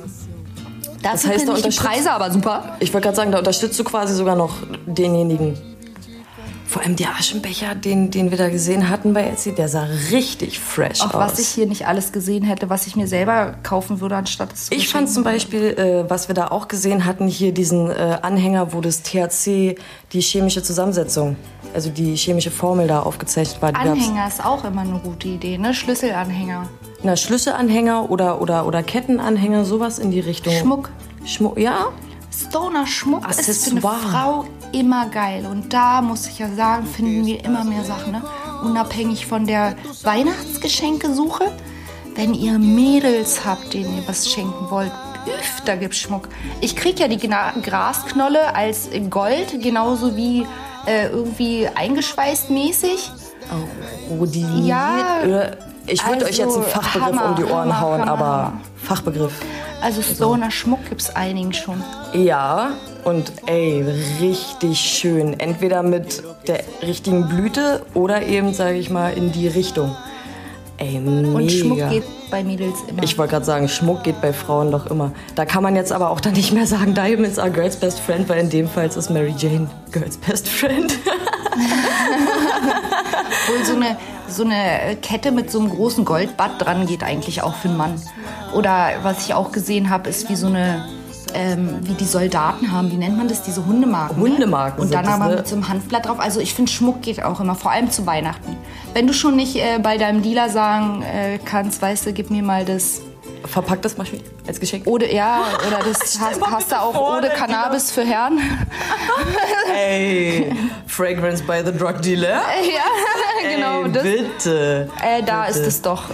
Das, 1.03 1.23
Das 1.23 1.31
heißt, 1.31 1.49
da 1.49 1.55
die 1.55 1.77
Preise 1.77 2.11
aber 2.12 2.31
super. 2.31 2.77
Ich 2.81 2.93
wollte 2.93 3.06
gerade 3.06 3.17
sagen, 3.17 3.33
da 3.33 3.39
unterstützt 3.39 3.79
du 3.79 3.85
quasi 3.85 4.15
sogar 4.15 4.37
noch 4.37 4.55
denjenigen. 4.87 5.56
Vor 6.67 6.83
allem 6.83 6.97
der 6.97 7.15
Aschenbecher, 7.19 7.75
den, 7.75 8.11
den 8.11 8.31
wir 8.31 8.37
da 8.37 8.50
gesehen 8.50 8.91
hatten 8.91 9.15
bei 9.15 9.27
Etsy, 9.27 9.55
der 9.55 9.71
sah 9.71 9.85
richtig 10.11 10.61
fresh 10.61 11.00
Auch 11.00 11.15
aus. 11.15 11.33
was 11.33 11.39
ich 11.39 11.49
hier 11.49 11.65
nicht 11.65 11.87
alles 11.87 12.12
gesehen 12.12 12.45
hätte, 12.45 12.69
was 12.69 12.87
ich 12.87 12.95
mir 12.95 13.06
selber 13.06 13.55
kaufen 13.62 14.03
würde, 14.03 14.17
anstatt 14.17 14.53
es 14.53 14.67
zu 14.67 14.75
Ich 14.75 14.91
fand 14.91 15.09
zum 15.09 15.25
Beispiel, 15.25 15.62
äh, 15.79 16.11
was 16.11 16.29
wir 16.29 16.35
da 16.35 16.49
auch 16.49 16.69
gesehen 16.69 17.06
hatten, 17.06 17.27
hier 17.27 17.55
diesen 17.55 17.91
äh, 17.91 18.19
Anhänger, 18.21 18.75
wo 18.75 18.83
das 18.83 19.03
THC, 19.03 19.77
die 20.12 20.21
chemische 20.21 20.62
Zusammensetzung, 20.62 21.37
also 21.75 21.91
die 21.91 22.17
chemische 22.17 22.50
Formel 22.50 22.87
da 22.87 23.00
aufgezeichnet 23.00 23.61
war. 23.62 23.73
Die 23.73 23.79
Anhänger 23.79 24.26
ist 24.26 24.44
auch 24.44 24.65
immer 24.65 24.82
eine 24.82 24.99
gute 24.99 25.29
Idee, 25.29 25.59
ne? 25.59 25.75
Schlüsselanhänger. 25.75 26.69
Na, 27.03 27.17
Schlüsselanhänger 27.17 28.11
oder, 28.11 28.41
oder, 28.41 28.67
oder 28.67 28.82
Kettenanhänger, 28.82 29.65
sowas 29.65 29.99
in 29.99 30.11
die 30.11 30.20
Richtung. 30.20 30.53
Schmuck. 30.55 30.91
Schmuck, 31.25 31.59
ja? 31.59 31.88
Stoner-Schmuck 32.32 33.29
ist 33.29 33.65
für 33.65 33.70
eine 33.70 33.79
Accessoire. 33.79 33.99
Frau 34.11 34.44
immer 34.73 35.06
geil. 35.09 35.47
Und 35.47 35.73
da 35.73 36.00
muss 36.03 36.26
ich 36.26 36.38
ja 36.38 36.49
sagen, 36.50 36.87
finden 36.87 37.26
wir 37.26 37.44
immer 37.44 37.65
mehr 37.65 37.85
Sachen. 37.85 38.12
Ne? 38.12 38.23
Unabhängig 38.62 39.26
von 39.26 39.47
der 39.47 39.76
Weihnachtsgeschenkesuche. 40.03 41.53
Wenn 42.14 42.35
ihr 42.35 42.59
Mädels 42.59 43.44
habt, 43.44 43.75
denen 43.75 43.97
ihr 43.97 44.09
was 44.09 44.29
schenken 44.29 44.71
wollt, 44.71 44.91
üff, 45.26 45.61
da 45.64 45.76
gibt's 45.76 45.99
Schmuck. 45.99 46.28
Ich 46.61 46.75
krieg 46.75 46.99
ja 46.99 47.09
die 47.09 47.19
Gna 47.19 47.52
Grasknolle 47.62 48.54
als 48.54 48.88
Gold, 49.09 49.62
genauso 49.62 50.16
wie 50.16 50.47
äh, 50.88 51.09
irgendwie 51.09 51.68
eingeschweißt 51.68 52.50
mäßig. 52.50 53.11
Oh, 54.11 54.25
die 54.25 54.66
Ja, 54.66 55.21
Oder 55.25 55.57
ich 55.87 56.07
würde 56.07 56.25
euch 56.26 56.38
jetzt 56.38 56.40
einen 56.40 56.50
also 56.50 56.62
Fachbegriff 56.62 57.18
Hammer, 57.18 57.30
um 57.30 57.37
die 57.37 57.45
Ohren 57.45 57.52
Hammer, 57.52 57.80
hauen, 57.80 58.00
Hammer, 58.00 58.11
aber. 58.11 58.52
Fachbegriff. 58.76 59.33
Also 59.80 60.02
Stoner-Schmuck 60.02 60.88
gibt's 60.88 61.14
einigen 61.14 61.52
schon. 61.52 61.83
Ja, 62.12 62.73
und 63.04 63.33
ey, 63.47 63.85
richtig 64.21 64.78
schön. 64.78 65.38
Entweder 65.38 65.83
mit 65.83 66.23
der 66.47 66.64
richtigen 66.83 67.28
Blüte 67.28 67.85
oder 67.95 68.23
eben, 68.23 68.54
sage 68.54 68.78
ich 68.78 68.90
mal, 68.90 69.12
in 69.12 69.30
die 69.33 69.47
Richtung. 69.47 69.97
Ey, 70.78 71.00
mega. 71.00 71.37
Und 71.37 71.50
Schmuck 71.50 71.90
geht 71.90 72.04
bei 72.30 72.44
Mädels 72.44 72.76
immer. 72.87 73.02
Ich 73.02 73.18
wollte 73.18 73.32
gerade 73.32 73.44
sagen, 73.44 73.68
Schmuck 73.68 74.04
geht 74.04 74.20
bei 74.20 74.32
Frauen 74.32 74.70
doch 74.70 74.87
immer. 74.87 75.11
Da 75.35 75.44
kann 75.44 75.64
man 75.64 75.75
jetzt 75.75 75.92
aber 75.92 76.11
auch 76.11 76.20
dann 76.20 76.35
nicht 76.35 76.52
mehr 76.52 76.66
sagen, 76.66 76.94
Diamonds 76.94 77.38
are 77.38 77.50
Girls 77.50 77.76
Best 77.76 77.99
Friend, 77.99 78.28
weil 78.28 78.38
in 78.38 78.49
dem 78.49 78.68
Fall 78.68 78.87
ist 78.87 79.11
Mary 79.11 79.35
Jane 79.37 79.68
Girls 79.90 80.16
Best 80.16 80.49
Friend. 80.49 80.97
Obwohl 83.49 83.64
so 83.64 83.75
eine, 83.75 83.97
so 84.28 84.44
eine 84.44 84.97
Kette 85.02 85.32
mit 85.32 85.50
so 85.50 85.58
einem 85.58 85.70
großen 85.70 86.04
Goldbad 86.04 86.64
dran 86.64 86.87
geht 86.87 87.02
eigentlich 87.02 87.42
auch 87.42 87.56
für 87.56 87.68
einen 87.68 87.76
Mann. 87.76 88.00
Oder 88.54 88.90
was 89.02 89.26
ich 89.26 89.35
auch 89.35 89.50
gesehen 89.50 89.90
habe, 89.90 90.08
ist 90.08 90.30
wie 90.30 90.37
so 90.37 90.47
eine, 90.47 90.85
ähm, 91.35 91.78
wie 91.82 91.94
die 91.94 92.04
Soldaten 92.04 92.73
haben, 92.73 92.90
wie 92.90 92.97
nennt 92.97 93.16
man 93.16 93.28
das, 93.28 93.42
diese 93.42 93.64
Hundemarken. 93.66 94.16
ne? 94.23 94.28
Hundemarken 94.30 94.80
Und 94.80 94.88
sind 94.88 94.97
dann 94.97 95.04
das, 95.06 95.14
aber 95.14 95.28
ne? 95.30 95.37
mit 95.37 95.49
so 95.49 95.54
einem 95.56 95.68
Hanfblatt 95.68 96.06
drauf. 96.06 96.20
Also 96.20 96.40
ich 96.40 96.54
finde, 96.54 96.70
Schmuck 96.70 97.02
geht 97.02 97.23
auch 97.23 97.40
immer, 97.40 97.54
vor 97.54 97.70
allem 97.70 97.90
zu 97.90 98.06
Weihnachten. 98.06 98.56
Wenn 98.94 99.06
du 99.06 99.12
schon 99.12 99.37
nicht 99.37 99.56
äh, 99.56 99.78
bei 99.82 99.97
deinem 99.99 100.23
Dealer 100.23 100.49
sagen 100.49 101.02
äh, 101.02 101.38
kannst, 101.44 101.80
weißt 101.82 102.06
du, 102.06 102.12
gib 102.12 102.30
mir 102.30 102.42
mal 102.42 102.64
das 102.64 103.00
Verpackt 103.44 103.85
das 103.85 103.97
mal 103.97 104.06
als 104.49 104.58
Geschenk. 104.58 104.87
Ode, 104.87 105.14
ja, 105.14 105.42
oder 105.66 105.78
das 105.78 106.18
hast, 106.20 106.40
hast 106.44 106.73
du 106.73 106.80
auch 106.80 106.92
vor, 106.92 107.18
Ode 107.18 107.28
Cannabis 107.30 107.90
für 107.90 108.04
Herren. 108.04 108.40
Ey, 109.75 110.52
Fragrance 110.87 111.42
by 111.42 111.62
the 111.64 111.73
Drug 111.73 112.00
Dealer. 112.02 112.28
ja, 112.62 113.54
genau. 113.54 113.85
Ey, 113.85 113.92
Das, 113.92 114.02
bitte. 114.02 114.88
äh, 115.02 115.23
da 115.23 115.44
bitte. 115.44 115.58
ist 115.61 115.66
es 115.66 115.82
doch 115.82 116.04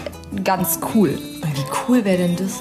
ganz 0.45 0.79
cool. 0.95 1.19
Wie 1.55 1.65
cool 1.89 2.05
wäre 2.05 2.19
denn 2.19 2.37
das? 2.37 2.61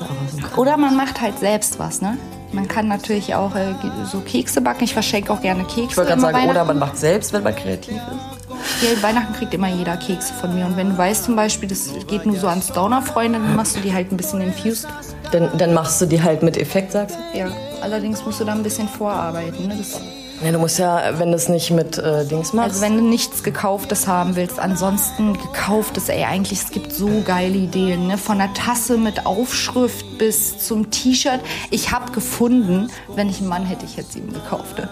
Oder 0.57 0.77
man 0.77 0.95
macht 0.95 1.19
halt 1.19 1.39
selbst 1.39 1.77
was, 1.79 2.01
ne? 2.01 2.17
Man 2.53 2.67
kann 2.67 2.87
natürlich 2.87 3.35
auch 3.35 3.55
äh, 3.55 3.73
so 4.05 4.19
Kekse 4.21 4.61
backen. 4.61 4.83
Ich 4.83 4.93
verschenke 4.93 5.33
auch 5.33 5.41
gerne 5.41 5.63
Kekse. 5.63 5.81
ich 5.89 5.97
wollte 5.97 6.11
gerade 6.11 6.21
sagen, 6.21 6.49
oder 6.49 6.65
man 6.65 6.79
macht 6.79 6.97
selbst, 6.97 7.33
wenn 7.33 7.43
man 7.43 7.55
kreativ 7.55 7.95
ist. 7.95 8.43
prinzipiell 8.83 9.03
Weihnachten 9.03 9.33
kriegt 9.33 9.53
immer 9.53 9.67
jeder 9.69 9.97
Kekse 9.97 10.33
von 10.33 10.53
mir. 10.55 10.65
Und 10.65 10.77
wenn 10.77 10.89
du 10.89 10.97
weißt 10.97 11.25
zum 11.25 11.35
Beispiel, 11.35 11.69
das 11.69 11.89
geht 12.07 12.25
nur 12.25 12.35
so 12.35 12.47
an 12.47 12.61
Stoner-Freunde, 12.61 13.39
dann 13.39 13.55
machst 13.55 13.75
du 13.75 13.81
die 13.81 13.93
halt 13.93 14.11
ein 14.11 14.17
bisschen 14.17 14.41
infused. 14.41 14.87
Dann, 15.31 15.49
dann 15.57 15.73
machst 15.73 16.01
du 16.01 16.05
die 16.05 16.21
halt 16.21 16.43
mit 16.43 16.57
Effekt, 16.57 16.91
sagst 16.91 17.17
du? 17.33 17.37
Ja. 17.37 17.47
Allerdings 17.81 18.23
musst 18.25 18.39
du 18.39 18.45
da 18.45 18.53
ein 18.53 18.63
bisschen 18.63 18.87
vorarbeiten. 18.87 19.67
Ne? 19.67 19.77
Das, 19.77 19.99
Ja, 20.43 20.51
du 20.51 20.59
musst 20.59 20.77
ja, 20.77 21.17
wenn 21.19 21.29
du 21.29 21.37
es 21.37 21.47
nicht 21.47 21.71
mit 21.71 21.97
äh, 21.97 22.25
Dings 22.25 22.51
machst. 22.51 22.71
also 22.71 22.81
wenn 22.81 22.97
du 22.97 23.03
nichts 23.03 23.43
Gekauftes 23.43 24.07
haben 24.07 24.35
willst, 24.35 24.59
ansonsten 24.59 25.37
gekauftes, 25.37 26.09
ey, 26.09 26.25
eigentlich, 26.25 26.59
es 26.59 26.71
gibt 26.71 26.91
so 26.91 27.23
geile 27.25 27.55
Ideen. 27.55 28.07
Ne? 28.07 28.17
Von 28.17 28.39
der 28.39 28.53
Tasse 28.53 28.97
mit 28.97 29.25
Aufschrift 29.25 30.17
bis 30.17 30.57
zum 30.57 30.91
T-Shirt. 30.91 31.39
Ich 31.69 31.91
habe 31.91 32.11
gefunden, 32.11 32.89
wenn 33.15 33.29
ich 33.29 33.39
einen 33.39 33.47
Mann 33.47 33.65
hätte, 33.65 33.85
ich 33.85 33.95
hätte 33.95 34.09
es 34.09 34.15
ihm 34.17 34.33
gekauft. 34.33 34.77
ne? 34.77 34.89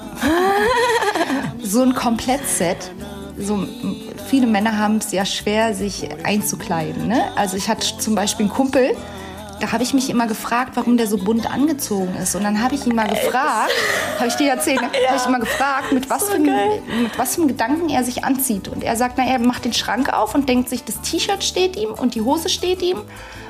so 1.64 1.82
ein 1.82 1.96
Komplettset. 1.96 2.90
So, 3.38 3.66
viele 4.30 4.48
Männer 4.48 4.78
haben 4.78 4.98
es 4.98 5.12
ja 5.12 5.26
schwer, 5.26 5.74
sich 5.74 6.08
einzukleiden. 6.24 7.08
Ne? 7.08 7.24
Also 7.36 7.58
ich 7.58 7.68
hatte 7.68 7.86
zum 7.98 8.16
Beispiel 8.16 8.46
einen 8.46 8.54
Kumpel, 8.54 8.96
da 9.62 9.72
habe 9.72 9.84
ich 9.84 9.94
mich 9.94 10.10
immer 10.10 10.28
gefragt, 10.28 10.72
warum 10.76 10.98
der 10.98 11.08
so 11.08 11.18
bunt 11.18 11.50
angezogen 11.52 12.16
ist. 12.22 12.36
Und 12.36 12.44
dann 12.44 12.62
habe 12.62 12.76
ich 12.76 12.86
ihn 12.86 12.96
mal 12.96 13.08
gefragt, 13.08 13.72
habe 14.18 14.28
ich 14.28 14.36
dir 14.36 14.50
erzählt, 14.50 14.82
ne? 14.82 14.88
habe 14.88 15.18
ich 15.18 15.26
ihn 15.26 15.32
mal 15.32 15.40
gefragt, 15.40 15.92
mit 15.92 16.10
was, 16.10 16.30
für 16.30 16.36
einem, 16.36 16.56
mit 17.04 17.18
was 17.18 17.36
für 17.36 17.42
einem 17.42 17.48
Gedanken 17.48 17.90
er 17.90 18.04
sich 18.04 18.24
anzieht. 18.26 18.68
Und 18.68 18.84
er 18.84 18.96
sagt, 18.96 19.16
na, 19.18 19.26
er 19.26 19.40
macht 19.40 19.64
den 19.66 19.74
Schrank 19.74 20.12
auf 20.12 20.36
und 20.36 20.50
denkt 20.50 20.68
sich, 20.70 20.84
das 20.84 21.00
T-Shirt 21.02 21.44
steht 21.44 21.76
ihm 21.76 21.92
und 21.92 22.16
die 22.16 22.22
Hose 22.22 22.50
steht 22.50 22.82
ihm 22.82 22.98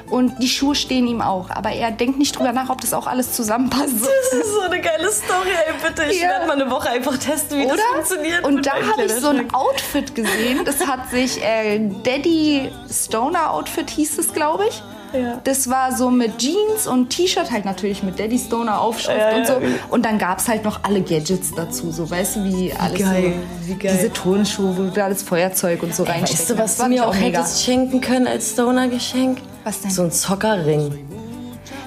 und 0.10 0.40
die 0.44 0.50
Schuhe 0.50 0.76
stehen 0.76 1.08
ihm 1.08 1.22
auch. 1.22 1.50
Aber 1.52 1.72
er 1.72 1.90
denkt 1.92 2.20
nicht 2.20 2.38
drüber 2.38 2.52
nach, 2.52 2.70
ob 2.70 2.82
das 2.82 2.94
auch 2.94 3.08
alles 3.08 3.32
zusammenpasst. 3.32 3.94
Das 4.02 4.40
ist 4.42 4.54
so 4.54 4.60
eine 4.62 4.82
geile 4.82 5.10
Story, 5.10 5.50
ey, 5.68 5.74
bitte. 5.88 6.04
Ich 6.12 6.22
Ja. 6.22 6.28
werde 6.30 6.48
mal 6.48 6.62
eine 6.62 6.70
Woche 6.70 6.90
einfach 6.90 7.18
testen, 7.18 7.60
wie 7.60 7.66
Oder? 7.66 7.76
das 7.78 7.86
funktioniert. 8.10 8.44
Und 8.46 8.66
da 8.66 8.74
habe 8.74 9.04
ich 9.06 9.14
so 9.14 9.30
ein. 9.30 9.54
Outfit 9.54 10.14
gesehen. 10.14 10.66
Das 10.66 10.86
hat 10.86 11.10
sich 11.10 11.42
äh, 11.42 11.80
Daddy 12.04 12.70
Stoner 12.92 13.52
Outfit 13.52 13.90
hieß 13.90 14.18
es, 14.18 14.34
glaube 14.34 14.66
ich. 14.68 14.84
Ja. 15.14 15.40
Das 15.44 15.70
war 15.70 15.96
so 15.96 16.10
mit 16.10 16.38
Jeans 16.38 16.88
und 16.88 17.10
T-Shirt, 17.10 17.52
halt 17.52 17.66
natürlich 17.66 18.04
mit 18.04 18.20
Daddy 18.20 18.40
Stoner 18.40 18.80
Aufschrift 18.82 19.20
Ja, 19.20 19.38
und 19.38 19.48
so. 19.48 19.54
Und 19.90 20.06
dann 20.06 20.18
gab 20.18 20.40
es 20.40 20.48
halt 20.48 20.64
noch 20.64 20.84
alle 20.84 21.02
Gadgets 21.02 21.54
dazu, 21.54 21.92
so 21.92 22.10
weißt 22.10 22.38
du, 22.38 22.44
wie 22.46 22.74
alles 22.74 23.00
geil, 23.00 23.34
so. 23.62 23.68
wie 23.68 23.76
geil. 23.76 23.98
Diese 23.98 24.14
Turnschuhe, 24.14 24.78
wo 24.78 24.84
du 24.84 24.92
da 24.92 25.10
das 25.10 25.24
Feuerzeug 25.24 25.84
und 25.84 25.94
so 25.94 26.04
reinsteckst. 26.04 26.42
Weißt 26.42 26.50
du, 26.50 26.58
was 26.58 26.78
du 26.78 26.88
mir 26.88 27.08
auch 27.08 27.14
mega. 27.14 27.40
hättest 27.40 27.64
schenken 27.64 28.02
können 28.02 28.28
als 28.28 28.52
Stoner-Geschenk? 28.52 29.40
Was 29.64 29.82
denn? 29.82 29.92
So 29.92 30.04
ein 30.04 30.12
Zockerring. 30.12 31.11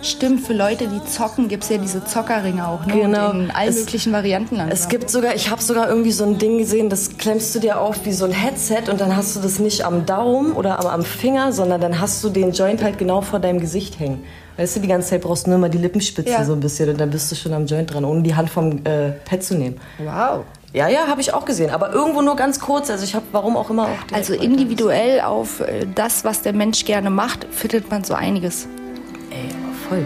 Stimmt, 0.05 0.47
für 0.47 0.53
Leute, 0.53 0.87
die 0.87 1.03
zocken, 1.05 1.49
gibt 1.49 1.65
es 1.65 1.71
ja 1.71 1.79
diese 1.79 2.05
Zockerringe 2.05 2.69
auch, 2.69 2.85
ne? 2.85 2.93
Genau. 2.93 3.31
Und 3.31 3.45
in 3.45 3.51
allen 3.51 3.71
Es- 3.71 3.81
möglichen 3.81 4.13
Varianten 4.13 4.57
langsam. 4.57 4.73
Es 4.73 4.89
gibt 4.89 5.09
sogar, 5.09 5.35
ich 5.35 5.51
habe 5.51 5.63
sogar 5.63 5.89
irgendwie 5.89 6.13
so 6.13 6.25
ein 6.25 6.37
Ding 6.39 6.59
gesehen, 6.59 6.91
das 6.91 7.17
klemmst 7.17 7.55
du 7.55 7.59
dir 7.61 7.81
auf 7.81 8.05
wie 8.05 8.13
so 8.13 8.27
ein 8.27 8.33
Headset 8.33 8.91
und 8.91 9.01
dann 9.01 9.17
hast 9.17 9.35
du 9.35 9.41
das 9.41 9.59
nicht 9.59 9.85
am 9.85 10.05
Daumen 10.07 10.53
oder 10.53 10.79
am, 10.81 10.87
am 10.87 11.03
Finger, 11.05 11.53
sondern 11.53 11.81
dann 11.81 12.01
hast 12.01 12.23
du 12.23 12.29
den 12.29 12.53
Joint 12.53 12.83
halt 12.83 12.99
genau 12.99 13.23
vor 13.23 13.39
deinem 13.41 13.61
Gesicht 13.61 13.99
hängen. 13.99 14.23
Weißt 14.57 14.77
du, 14.77 14.81
die 14.81 14.89
ganze 14.89 15.09
Zeit 15.11 15.23
brauchst 15.23 15.47
du 15.47 15.51
nur 15.51 15.59
mal 15.59 15.71
die 15.71 15.79
Lippenspitze 15.79 16.31
Ja. 16.31 16.45
so 16.45 16.53
ein 16.53 16.61
bisschen 16.61 16.89
und 16.91 17.01
dann 17.01 17.11
bist 17.11 17.33
du 17.33 17.35
schon 17.35 17.53
am 17.55 17.67
Joint 17.67 17.93
dran, 17.93 18.05
ohne 18.05 18.23
die 18.23 18.35
Hand 18.37 18.51
vom 18.51 18.85
äh, 18.85 19.11
Pad 19.25 19.43
zu 19.43 19.55
nehmen. 19.57 19.81
wow. 20.05 20.45
Ja, 20.75 20.89
ja, 20.89 21.07
habe 21.07 21.21
ich 21.21 21.33
auch 21.33 21.45
gesehen, 21.45 21.71
aber 21.71 21.93
irgendwo 21.93 22.21
nur 22.21 22.35
ganz 22.35 22.59
kurz. 22.59 22.91
Also 22.91 23.05
ich 23.05 23.15
habe, 23.15 23.25
warum 23.31 23.57
auch 23.57 23.71
immer, 23.71 23.85
auch 23.85 24.13
Also 24.13 24.35
individuell 24.35 25.21
auf 25.21 25.61
äh, 25.61 25.87
das, 25.95 26.25
was 26.25 26.43
der 26.43 26.53
Mensch 26.53 26.85
gerne 26.85 27.11
macht, 27.11 27.47
findet 27.53 27.91
man 27.93 28.03
so 28.03 28.13
einiges. 28.15 28.67
Voll. 29.89 30.05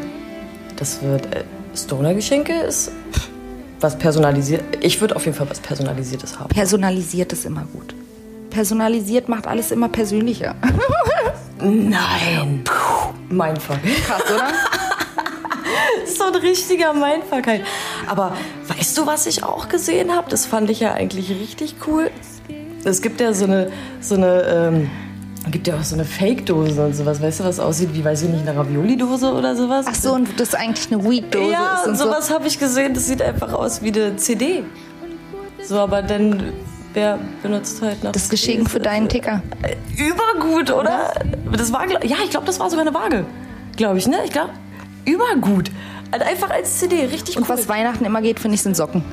Das 0.76 1.02
wird 1.02 1.35
äh, 1.35 1.44
Stoner-Geschenke 1.75 2.52
ist 2.62 2.92
was 3.80 3.97
personalisiert. 3.97 4.62
Ich 4.80 5.00
würde 5.00 5.14
auf 5.16 5.25
jeden 5.25 5.37
Fall 5.37 5.49
was 5.49 5.61
personalisiertes 5.61 6.38
haben. 6.38 6.49
Personalisiert 6.49 7.32
ist 7.32 7.47
immer 7.47 7.64
gut. 7.73 7.94
Personalisiert 8.50 9.28
macht 9.28 9.47
alles 9.47 9.70
immer 9.70 9.88
persönlicher. 9.88 10.56
Nein. 11.61 12.62
Puh, 12.64 13.12
Mindfuck. 13.28 13.78
Krass, 14.06 14.23
oder? 14.35 14.49
so 16.06 16.25
ein 16.25 16.35
richtiger 16.37 16.92
Mindfuck 16.92 17.47
halt. 17.47 17.62
Aber 18.06 18.32
weißt 18.66 18.97
du, 18.99 19.06
was 19.06 19.26
ich 19.26 19.44
auch 19.44 19.68
gesehen 19.68 20.14
habe? 20.14 20.30
Das 20.30 20.47
fand 20.47 20.70
ich 20.70 20.80
ja 20.80 20.94
eigentlich 20.94 21.30
richtig 21.30 21.76
cool. 21.87 22.11
Es 22.85 23.02
gibt 23.02 23.20
ja 23.20 23.32
so 23.32 23.44
eine, 23.44 23.70
so 24.00 24.14
eine, 24.14 24.42
ähm, 24.42 24.90
gibt 25.50 25.67
ja 25.67 25.76
auch 25.76 25.83
so 25.83 25.95
eine 25.95 26.05
Fake-Dose 26.05 26.85
und 26.87 26.95
sowas. 26.95 27.21
Weißt 27.21 27.40
du, 27.40 27.45
was 27.45 27.61
aussieht 27.61 27.90
wie, 27.93 28.05
weiß 28.05 28.23
ich 28.23 28.28
nicht, 28.28 28.47
eine 28.47 28.57
Ravioli-Dose 28.59 29.33
oder 29.33 29.55
sowas? 29.57 29.87
Ach 29.88 29.95
so, 29.95 30.14
und 30.14 30.38
das 30.38 30.55
eigentlich 30.55 30.93
eine 30.93 31.05
Weed-Dose 31.05 31.52
ja, 31.52 31.75
ist 31.75 31.85
und 31.85 31.93
und 31.93 31.99
so. 31.99 32.05
sowas 32.05 32.31
habe 32.31 32.47
ich 32.47 32.59
gesehen. 32.59 32.95
Das 32.95 33.07
sieht 33.07 33.23
einfach 33.23 33.52
aus 33.52 33.83
wie 33.83 33.88
eine 33.93 34.17
CD. 34.17 34.64
So, 35.62 35.78
aber 35.78 36.02
dann, 36.02 36.52
wer 36.95 37.19
benutzt 37.43 37.83
halt 37.83 38.02
noch? 38.05 38.12
Das 38.12 38.28
Geschenk 38.28 38.71
für 38.71 38.81
deinen 38.81 39.09
Ticker. 39.09 39.43
Übergut, 39.97 40.71
oder? 40.71 41.12
Das 41.52 41.73
war, 41.73 41.87
ja, 41.88 42.17
ich 42.25 42.31
glaube, 42.31 42.47
das 42.47 42.59
war 42.61 42.71
sogar 42.71 42.87
eine 42.87 42.95
Waage. 42.95 43.25
Glaube 43.76 43.99
ich, 43.99 44.07
ne? 44.07 44.17
Ich 44.25 44.33
glaube, 44.33 44.50
übergut. 45.05 45.71
Also 46.11 46.25
einfach 46.25 46.50
als 46.50 46.78
CD, 46.78 47.05
richtig 47.05 47.37
Und 47.37 47.43
cool. 47.49 47.57
was 47.57 47.69
Weihnachten 47.69 48.05
immer 48.05 48.23
geht, 48.23 48.40
finde 48.40 48.55
ich, 48.55 48.62
sind 48.62 48.76
Socken. 48.76 49.05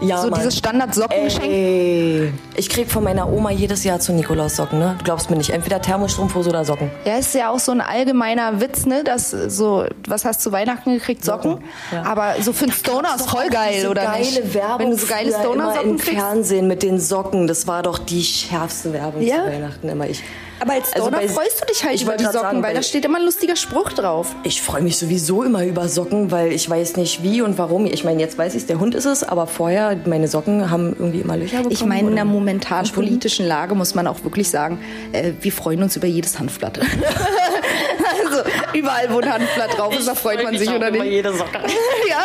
Ja, 0.00 0.18
so 0.18 0.28
Mann. 0.30 0.40
dieses 0.40 0.58
Standard-Sockengeschenk. 0.58 2.32
Ich 2.56 2.68
krieg 2.68 2.90
von 2.90 3.02
meiner 3.04 3.30
Oma 3.32 3.50
jedes 3.50 3.82
Jahr 3.84 3.98
zu 3.98 4.12
Nikolaus 4.12 4.56
Socken, 4.56 4.78
ne? 4.78 4.94
Du 4.98 5.04
glaubst 5.04 5.30
mir 5.30 5.36
nicht. 5.36 5.50
Entweder 5.50 5.80
Thermostrumpfhose 5.80 6.50
oder 6.50 6.64
Socken. 6.64 6.90
Ja, 7.04 7.16
ist 7.16 7.34
ja 7.34 7.50
auch 7.50 7.58
so 7.58 7.72
ein 7.72 7.80
allgemeiner 7.80 8.60
Witz, 8.60 8.84
ne? 8.86 9.04
Dass 9.04 9.30
so, 9.30 9.84
was 10.06 10.24
hast 10.24 10.40
du 10.40 10.50
zu 10.50 10.52
Weihnachten 10.52 10.92
gekriegt? 10.94 11.24
Socken. 11.24 11.58
Ja. 11.92 12.02
Aber 12.04 12.34
so 12.40 12.52
für 12.52 12.64
einen 12.64 12.72
Stoner 12.72 13.14
ist 13.16 13.28
voll 13.28 13.48
geil, 13.48 13.86
oder 13.88 14.04
geile 14.04 14.18
nicht? 14.18 14.54
Werbung 14.54 14.78
Wenn 14.80 14.90
du 14.90 14.96
so 14.98 15.06
geile 15.06 15.32
Stoner-Socken 15.32 15.90
im 15.90 15.96
kriegst. 15.98 16.18
Fernsehen 16.20 16.68
mit 16.68 16.82
den 16.82 17.00
Socken, 17.00 17.46
das 17.46 17.66
war 17.66 17.82
doch 17.82 17.98
die 17.98 18.22
schärfste 18.22 18.92
Werbung 18.92 19.22
Ja. 19.22 19.44
zu 19.44 19.50
Weihnachten 19.50 19.88
immer. 19.88 20.06
Ich, 20.08 20.22
Aber 20.58 20.72
als 20.72 20.92
Also 20.94 21.08
Stoner 21.08 21.18
bei- 21.22 21.28
freust 21.28 21.60
du 21.60 21.66
dich 21.66 21.84
halt 21.84 22.00
über 22.00 22.16
die 22.16 22.24
Socken, 22.24 22.40
sagen, 22.40 22.62
weil 22.62 22.70
bei- 22.72 22.74
da 22.78 22.82
steht 22.82 23.04
immer 23.04 23.18
ein 23.18 23.24
lustiger 23.24 23.56
Spruch 23.56 23.92
drauf. 23.92 24.34
ich 24.42 24.62
freue 24.62 24.80
mich 24.82 24.96
sowieso 24.96 25.42
immer 25.42 25.64
über 25.64 25.88
Socken, 25.88 26.30
weil 26.30 26.52
ich 26.52 26.68
weiß 26.68 26.96
nicht 26.96 27.22
wie 27.22 27.42
und 27.42 27.58
warum. 27.58 27.84
Ich 27.86 28.04
meine, 28.04 28.20
jetzt 28.20 28.38
weiß 28.38 28.54
ich 28.54 28.66
der 28.66 28.80
Hund 28.80 28.94
ist 28.94 29.04
es, 29.04 29.22
aber 29.22 29.46
vorher, 29.46 29.96
meine 30.06 30.28
Socken 30.28 30.70
haben 30.70 30.94
irgendwie 30.98 31.20
immer 31.20 31.36
Löcher 31.36 31.58
bekommen. 31.58 31.72
Ich 31.72 31.84
meine, 31.84 32.08
in 32.08 32.16
der 32.16 32.24
momentanen 32.24 32.90
politischen 32.90 33.46
Lage 33.46 33.74
muss 33.74 33.94
man 33.94 34.06
auch 34.06 34.24
wirklich 34.24 34.48
sagen, 34.50 34.78
äh, 35.12 35.32
wir 35.40 35.52
freuen 35.52 35.82
uns 35.82 35.94
über 35.96 36.06
jedes 36.06 36.38
Hanfblatt. 36.38 36.78
also 38.24 38.40
überall, 38.72 39.08
wo 39.12 39.18
ein 39.20 39.32
Handblatt 39.32 39.76
drauf 39.76 39.96
ist, 39.98 40.08
da 40.08 40.14
freut 40.14 40.42
man 40.42 40.56
sich, 40.56 40.68
oder 40.70 40.88
über 40.88 40.98
nicht? 41.04 41.12
jede 41.12 41.32
Socke. 41.32 41.58
Ja. 42.08 42.24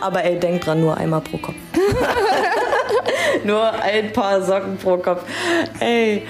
Aber 0.00 0.22
ey, 0.22 0.38
denk 0.38 0.60
dran, 0.62 0.80
nur 0.80 0.96
einmal 0.96 1.20
pro 1.22 1.38
Kopf. 1.38 1.54
nur 3.44 3.72
ein 3.72 4.12
paar 4.12 4.42
Socken 4.42 4.76
pro 4.76 4.96
Kopf. 4.98 5.22
Ey. 5.80 6.22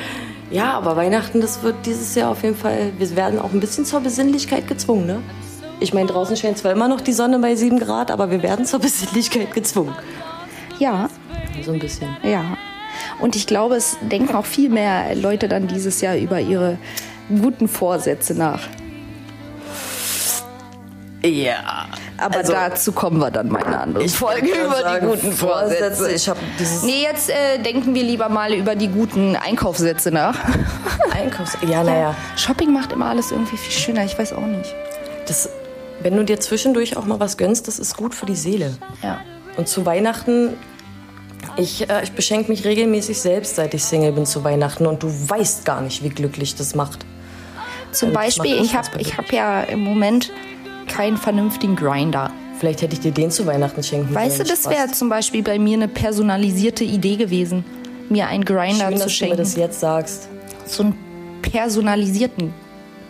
Ja, 0.50 0.75
aber 0.75 0.97
Weihnachten, 0.97 1.40
das 1.40 1.62
wird 1.64 1.75
dieses 1.87 2.14
Jahr 2.14 2.30
auf 2.30 2.42
jeden 2.45 2.56
Fall, 2.56 2.92
wir 2.99 3.16
werden 3.16 3.40
auch 3.40 3.52
ein 3.52 3.59
bisschen 3.59 3.85
zur 3.85 4.00
Besinnlichkeit 4.00 4.68
gezwungen, 4.68 5.06
ne? 5.06 5.21
Ich 5.80 5.92
meine, 5.92 6.06
draußen 6.06 6.37
scheint 6.37 6.56
zwar 6.56 6.73
immer 6.73 6.87
noch 6.88 7.00
die 7.00 7.12
Sonne 7.12 7.38
bei 7.40 7.56
7 7.56 7.80
Grad, 7.80 8.11
aber 8.12 8.30
wir 8.30 8.42
werden 8.42 8.64
zur 8.64 8.78
Besinnlichkeit 8.80 9.52
gezwungen. 9.52 9.95
Ja, 10.78 11.09
So 11.62 11.73
ein 11.73 11.78
bisschen. 11.80 12.16
ja. 12.23 12.56
Und 13.18 13.35
ich 13.37 13.47
glaube, 13.47 13.75
es 13.76 13.99
denken 14.00 14.35
auch 14.35 14.47
viel 14.47 14.68
mehr 14.71 15.14
Leute 15.14 15.49
dann 15.49 15.66
dieses 15.66 16.00
Jahr 16.00 16.16
über 16.16 16.40
ihre 16.40 16.78
guten 17.28 17.66
Vorsätze 17.68 18.35
nach. 18.35 18.61
Ja. 21.23 21.88
Aber 22.19 22.37
Also, 22.37 22.53
dazu 22.53 22.93
kommen 22.93 23.19
wir 23.19 23.31
dann 23.31 23.49
mal 23.49 23.61
in 23.61 23.67
einer 23.67 23.81
anderen 23.83 24.09
Folge 24.09 24.49
wollte 24.49 24.65
über 24.65 24.81
sagen, 24.81 25.07
die 25.07 25.17
guten 25.17 25.33
Vorsätze. 25.33 26.11
Ich 26.13 26.31
dieses 26.59 26.83
Nee, 26.83 27.03
jetzt 27.03 27.31
äh, 27.31 27.59
denken 27.59 27.95
wir 27.95 28.03
lieber 28.03 28.29
mal 28.29 28.53
über 28.55 28.75
die 28.75 28.89
guten 28.89 29.37
Einkaufssätze 29.37 30.11
nach. 30.11 30.39
Einkaufs... 31.13 31.57
Ja, 31.69 31.83
naja. 31.85 32.15
Shopping 32.37 32.73
macht 32.73 32.93
immer 32.93 33.07
alles 33.07 33.31
irgendwie 33.33 33.57
viel 33.57 33.73
schöner, 33.73 34.05
ich 34.05 34.19
weiß 34.19 34.33
auch 34.33 34.47
nicht. 34.47 34.75
Das, 35.27 35.49
wenn 36.03 36.17
du 36.17 36.25
dir 36.25 36.41
zwischendurch 36.41 36.97
auch 36.97 37.05
mal 37.05 37.21
was 37.21 37.37
gönnst, 37.37 37.69
das 37.69 37.79
ist 37.79 37.97
gut 37.97 38.15
für 38.15 38.27
die 38.27 38.37
Seele. 38.37 38.77
Ja. 39.03 39.21
Und 39.57 39.69
zu 39.69 39.85
Weihnachten, 39.87 40.55
ich, 41.57 41.89
äh, 41.89 42.03
ich 42.03 42.13
beschenke 42.13 42.51
mich 42.51 42.65
regelmäßig 42.65 43.21
selbst, 43.21 43.57
seit 43.57 43.75
ich 43.75 43.85
Single 43.85 44.13
bin 44.13 44.27
zu 44.27 44.45
Weihnachten. 44.45 44.87
Und 44.87 45.03
du 45.03 45.09
weißt 45.09 45.65
gar 45.65 45.81
nicht, 45.81 46.03
wie 46.03 46.11
glücklich 46.11 46.55
das 46.55 46.75
macht. 46.75 47.05
Zum 47.93 48.09
Also, 48.09 48.21
das 48.21 48.37
Beispiel, 48.37 48.57
macht 48.57 48.65
ich 48.65 48.75
habe 48.75 48.89
ich 48.99 49.19
hab 49.19 49.33
ja 49.33 49.63
im 49.63 49.81
Moment 49.81 50.33
keinen 50.97 51.17
vernünftigen 51.19 51.76
Grinder. 51.76 52.31
Vielleicht 52.59 52.81
hätte 52.81 52.95
ich 52.95 53.00
dir 53.00 53.12
den 53.12 53.31
zu 53.31 53.45
Weihnachten 53.47 53.83
schenken 53.83 54.15
Weißt 54.15 54.41
du, 54.41 54.45
das 54.45 54.69
wäre 54.69 54.91
zum 54.91 55.11
Beispiel 55.11 55.43
bei 55.43 55.59
mir 55.59 55.75
eine 55.75 55.88
personalisierte 55.88 56.85
Idee 56.85 57.17
gewesen, 57.17 57.65
mir 58.09 58.29
einen 58.29 58.45
Grinder 58.47 58.88
Schön, 58.88 58.97
zu 58.97 59.05
dass 59.05 59.05
du 59.05 59.05
mir 59.05 59.11
schenken. 59.11 59.37
das 59.37 59.57
jetzt 59.57 59.81
sagst. 59.81 60.29
So 60.65 60.85
einen 60.85 60.95
personalisierten. 61.43 62.55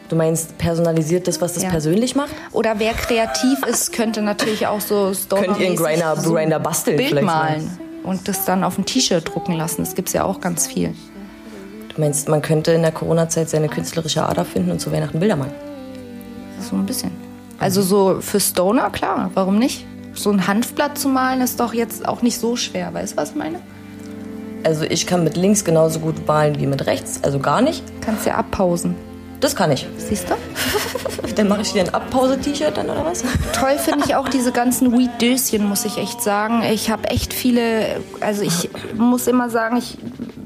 Du 0.08 0.16
meinst 0.16 0.58
personalisiert 0.58 1.28
das, 1.28 1.40
was 1.40 1.54
das 1.54 1.62
Ja. 1.64 1.70
persönlich 1.70 2.14
macht? 2.16 2.30
Oder 2.52 2.78
wer 2.78 2.92
kreativ 2.92 3.58
ist, 3.68 3.92
könnte 3.92 4.20
natürlich 4.22 4.66
auch 4.66 4.80
so 4.80 5.12
Könnt 5.28 5.58
ihr 5.60 5.66
einen 5.68 5.76
Grinder- 5.76 6.16
so 6.16 6.32
Grinder 6.32 6.58
basteln 6.58 6.96
Bild 6.96 7.10
vielleicht 7.10 7.26
mal? 7.26 7.50
malen 7.50 7.78
und 8.02 8.26
das 8.28 8.44
dann 8.44 8.64
auf 8.64 8.78
ein 8.78 8.84
T-Shirt 8.84 9.32
drucken 9.32 9.52
lassen. 9.54 9.84
Das 9.84 9.94
gibt's 9.94 10.12
ja 10.12 10.24
auch 10.24 10.40
ganz 10.40 10.66
viel. 10.66 10.92
Du 11.94 12.00
meinst, 12.00 12.28
man 12.28 12.42
könnte 12.42 12.72
in 12.72 12.82
der 12.82 12.92
Corona-Zeit 12.92 13.48
seine 13.48 13.68
künstlerische 13.68 14.24
Ader 14.24 14.44
finden 14.44 14.70
und 14.72 14.80
zu 14.80 14.90
Weihnachten 14.92 15.18
Bilder 15.20 15.36
malen? 15.36 15.52
So 16.60 16.76
ein 16.76 16.84
bisschen. 16.86 17.10
Also 17.58 17.82
so 17.82 18.20
für 18.20 18.40
Stoner, 18.40 18.90
klar, 18.90 19.30
warum 19.34 19.58
nicht? 19.58 19.86
So 20.14 20.30
ein 20.30 20.46
Hanfblatt 20.46 20.98
zu 20.98 21.08
malen 21.08 21.40
ist 21.40 21.60
doch 21.60 21.74
jetzt 21.74 22.06
auch 22.06 22.22
nicht 22.22 22.38
so 22.38 22.56
schwer, 22.56 22.92
weißt 22.92 23.14
du, 23.14 23.16
was 23.16 23.30
ich 23.30 23.36
meine? 23.36 23.60
Also 24.64 24.84
ich 24.84 25.06
kann 25.06 25.24
mit 25.24 25.36
links 25.36 25.64
genauso 25.64 26.00
gut 26.00 26.26
malen 26.26 26.58
wie 26.58 26.66
mit 26.66 26.86
rechts, 26.86 27.20
also 27.22 27.38
gar 27.38 27.60
nicht. 27.60 27.82
Kannst 28.00 28.26
ja 28.26 28.34
abpausen. 28.34 28.94
Das 29.40 29.54
kann 29.54 29.70
ich. 29.70 29.86
Siehst 29.98 30.28
du? 30.30 30.34
Dann 31.36 31.48
mache 31.48 31.60
ich 31.62 31.72
dir 31.72 31.82
ein 31.82 31.94
Abpause-T-Shirt 31.94 32.76
dann 32.76 32.90
oder 32.90 33.04
was? 33.04 33.22
Toll 33.52 33.78
finde 33.78 34.04
ich 34.06 34.14
auch 34.16 34.28
diese 34.28 34.52
ganzen 34.52 34.92
Weed-Döschen, 34.96 35.68
muss 35.68 35.84
ich 35.84 35.98
echt 35.98 36.22
sagen. 36.22 36.62
Ich 36.64 36.90
habe 36.90 37.04
echt 37.10 37.32
viele, 37.32 38.00
also 38.20 38.42
ich 38.42 38.68
muss 38.96 39.26
immer 39.26 39.50
sagen, 39.50 39.76
ich 39.76 39.98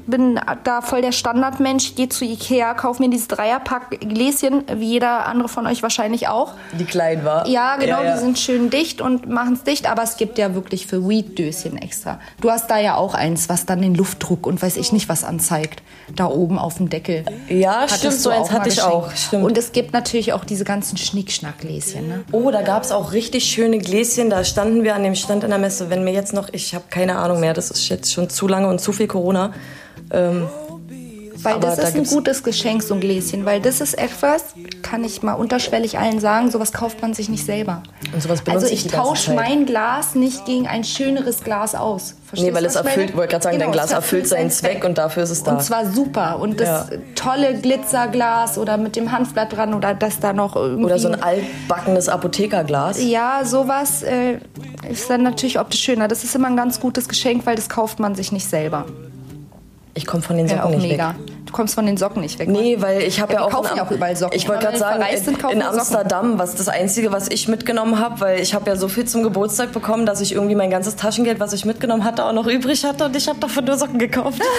bin 0.07 0.37
da 0.65 0.81
voll 0.81 1.01
der 1.01 1.13
Standardmensch. 1.13 1.85
Ich 1.85 1.95
gehe 1.95 2.09
zu 2.09 2.25
Ikea, 2.25 2.73
kaufe 2.73 3.01
mir 3.01 3.09
dieses 3.09 3.29
Dreierpack 3.29 4.01
Gläschen, 4.01 4.63
wie 4.75 4.85
jeder 4.91 5.25
andere 5.25 5.47
von 5.47 5.65
euch 5.67 5.81
wahrscheinlich 5.83 6.27
auch. 6.27 6.53
Die 6.77 6.83
klein 6.83 7.23
war. 7.23 7.47
Ja, 7.47 7.77
genau, 7.77 7.99
Ja, 8.01 8.03
ja. 8.03 8.13
die 8.15 8.19
sind 8.19 8.37
schön 8.37 8.69
dicht 8.69 8.99
und 8.99 9.29
machen 9.29 9.53
es 9.53 9.63
dicht, 9.63 9.89
aber 9.89 10.03
es 10.03 10.17
gibt 10.17 10.37
ja 10.37 10.53
wirklich 10.53 10.85
für 10.87 11.07
Weed-Döschen 11.07 11.77
extra. 11.77 12.19
Du 12.41 12.51
hast 12.51 12.69
da 12.69 12.77
ja 12.77 12.95
auch 12.95 13.13
eins, 13.13 13.47
was 13.47 13.65
dann 13.65 13.81
den 13.81 13.95
Luftdruck 13.95 14.45
und 14.45 14.61
weiß 14.61 14.75
ich 14.75 14.91
nicht 14.91 15.07
was 15.07 15.23
anzeigt. 15.23 15.81
Da 16.13 16.25
oben 16.25 16.59
auf 16.59 16.75
dem 16.75 16.89
Deckel. 16.89 17.23
Ja, 17.47 17.81
Hattest 17.83 17.99
stimmt, 17.99 18.13
so 18.15 18.29
eins 18.31 18.51
hatte 18.51 18.67
ich 18.67 18.75
geschenkt. 18.75 18.93
auch. 18.93 19.11
Stimmt. 19.15 19.45
Und 19.45 19.57
es 19.57 19.71
gibt 19.71 19.93
natürlich 19.93 20.33
auch 20.33 20.43
diese 20.43 20.65
ganzen 20.65 20.80
Schnickschnack-Gläschen. 20.83 22.07
Ne? 22.07 22.23
Oh, 22.31 22.51
da 22.51 22.61
gab 22.61 22.83
es 22.83 22.91
auch 22.91 23.13
richtig 23.13 23.45
schöne 23.45 23.77
Gläschen. 23.77 24.29
Da 24.29 24.43
standen 24.43 24.83
wir 24.83 24.95
an 24.95 25.03
dem 25.03 25.15
Stand 25.15 25.43
in 25.43 25.49
der 25.49 25.59
Messe. 25.59 25.89
Wenn 25.89 26.03
mir 26.03 26.13
jetzt 26.13 26.33
noch, 26.33 26.49
ich 26.51 26.75
habe 26.75 26.85
keine 26.89 27.17
Ahnung 27.17 27.39
mehr, 27.39 27.53
das 27.53 27.71
ist 27.71 27.89
jetzt 27.89 28.11
schon 28.11 28.29
zu 28.29 28.47
lange 28.47 28.67
und 28.67 28.79
zu 28.79 28.91
viel 28.93 29.07
Corona. 29.07 29.53
Ähm, 30.11 30.47
Weil 31.43 31.53
Aber 31.53 31.67
das 31.67 31.77
da 31.77 31.87
ist 31.87 31.95
ein 31.95 32.03
gutes 32.05 32.43
Geschenk, 32.43 32.83
so 32.83 32.93
ein 32.93 32.99
Gläschen. 32.99 33.45
Weil 33.45 33.61
das 33.61 33.81
ist 33.81 33.97
etwas, 33.97 34.45
kann 34.81 35.03
ich 35.03 35.23
mal 35.23 35.33
unterschwellig 35.33 35.97
allen 35.97 36.19
sagen, 36.19 36.51
sowas 36.51 36.71
kauft 36.71 37.01
man 37.01 37.13
sich 37.13 37.29
nicht 37.29 37.45
selber. 37.45 37.83
Und 38.13 38.21
sowas 38.21 38.41
benutze 38.41 38.65
also 38.65 38.73
ich 38.73 38.85
ich 38.85 38.91
tausche 38.91 39.33
mein 39.33 39.65
Glas 39.65 40.15
nicht 40.15 40.45
gegen 40.45 40.67
ein 40.67 40.83
schöneres 40.83 41.43
Glas 41.43 41.75
aus. 41.75 42.15
Verstehst 42.25 42.49
nee, 42.49 42.55
weil 42.55 42.65
es 42.65 42.75
erfüllt, 42.75 43.15
wollte 43.15 43.31
gerade 43.31 43.43
sagen, 43.43 43.59
dein 43.59 43.71
Genau, 43.71 43.73
Glas 43.73 43.87
es 43.87 43.91
erfüllt 43.91 44.27
seinen 44.27 44.51
Zweck 44.51 44.85
und 44.85 44.97
dafür 44.97 45.23
ist 45.23 45.31
es 45.31 45.43
da. 45.43 45.53
Und 45.53 45.63
zwar 45.63 45.85
super. 45.85 46.39
Und 46.39 46.59
das 46.59 46.89
Ja. 46.89 46.97
tolle 47.15 47.55
Glitzerglas 47.59 48.57
oder 48.57 48.77
mit 48.77 48.95
dem 48.95 49.11
Hanfblatt 49.11 49.55
dran 49.55 49.73
oder 49.73 49.93
das 49.93 50.19
da 50.19 50.33
noch 50.33 50.55
irgendwie... 50.55 50.85
Oder 50.85 50.99
so 50.99 51.09
ein 51.09 51.21
altbackenes 51.21 52.07
Apothekerglas. 52.07 53.03
Ja, 53.03 53.41
sowas 53.43 54.03
äh, 54.03 54.37
ist 54.89 55.09
dann 55.09 55.23
natürlich 55.23 55.59
optisch 55.59 55.81
schöner. 55.81 56.07
Das 56.07 56.23
ist 56.23 56.35
immer 56.35 56.47
ein 56.47 56.55
ganz 56.55 56.79
gutes 56.79 57.09
Geschenk, 57.09 57.45
weil 57.45 57.55
das 57.55 57.67
kauft 57.69 57.99
man 57.99 58.15
sich 58.15 58.31
nicht 58.31 58.47
selber. 58.47 58.85
Ich 59.93 60.05
komme 60.05 60.23
von 60.23 60.37
den 60.37 60.47
Ja, 60.47 60.57
Socken 60.57 60.73
auch 60.73 60.77
nicht 60.77 60.89
mega. 60.91 61.09
weg. 61.09 61.15
Du 61.45 61.51
kommst 61.51 61.75
von 61.75 61.85
den 61.85 61.97
Socken 61.97 62.21
nicht 62.21 62.39
weg. 62.39 62.47
Nee, 62.47 62.77
weil 62.79 63.01
ich 63.01 63.19
habe 63.19 63.33
Ja, 63.33 63.39
ja, 63.41 63.45
auch, 63.45 63.49
kaufen 63.51 63.75
ja 63.75 63.83
auch 63.85 63.91
überall 63.91 64.15
Socken. 64.15 64.37
Ich 64.37 64.47
wollte 64.47 64.63
gerade 64.65 64.77
sagen, 64.77 65.03
sind, 65.17 65.35
in, 65.35 65.41
Socken. 65.41 65.61
Amsterdam, 65.61 66.39
was 66.39 66.55
das 66.55 66.69
Einzige, 66.69 67.11
was 67.11 67.27
ich 67.27 67.49
mitgenommen 67.49 67.99
habe, 67.99 68.21
weil 68.21 68.39
ich 68.39 68.53
habe 68.53 68.69
ja 68.69 68.77
so 68.77 68.87
viel 68.87 69.03
zum 69.05 69.21
Geburtstag 69.21 69.73
bekommen, 69.73 70.05
dass 70.05 70.21
ich 70.21 70.33
irgendwie 70.33 70.55
mein 70.55 70.69
ganzes 70.69 70.95
Taschengeld, 70.95 71.41
was 71.41 71.51
ich 71.51 71.65
mitgenommen 71.65 72.05
hatte, 72.05 72.23
auch 72.23 72.31
noch 72.31 72.47
übrig 72.47 72.85
hatte 72.85 73.03
und 73.05 73.15
ich 73.17 73.27
habe 73.27 73.39
davon 73.39 73.65
nur 73.65 73.77
Socken 73.77 73.99
gekauft. 73.99 74.41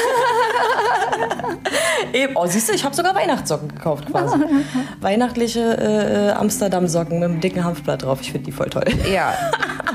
Eben. 2.13 2.37
Oh, 2.37 2.47
siehst 2.47 2.69
du, 2.69 2.75
ich 2.75 2.85
habe 2.85 2.95
sogar 2.95 3.15
Weihnachtssocken 3.15 3.69
gekauft 3.69 4.07
quasi. 4.11 4.37
Weihnachtliche 5.01 5.61
äh, 5.61 6.29
äh, 6.29 6.31
Amsterdam-Socken 6.33 7.19
mit 7.19 7.31
einem 7.31 7.41
dicken 7.41 7.65
Hanfblatt 7.65 8.03
drauf. 8.03 8.19
Ich 8.21 8.33
finde 8.33 8.47
die 8.47 8.53
voll 8.53 8.69
toll. 8.69 8.85
Ja, 9.11 9.33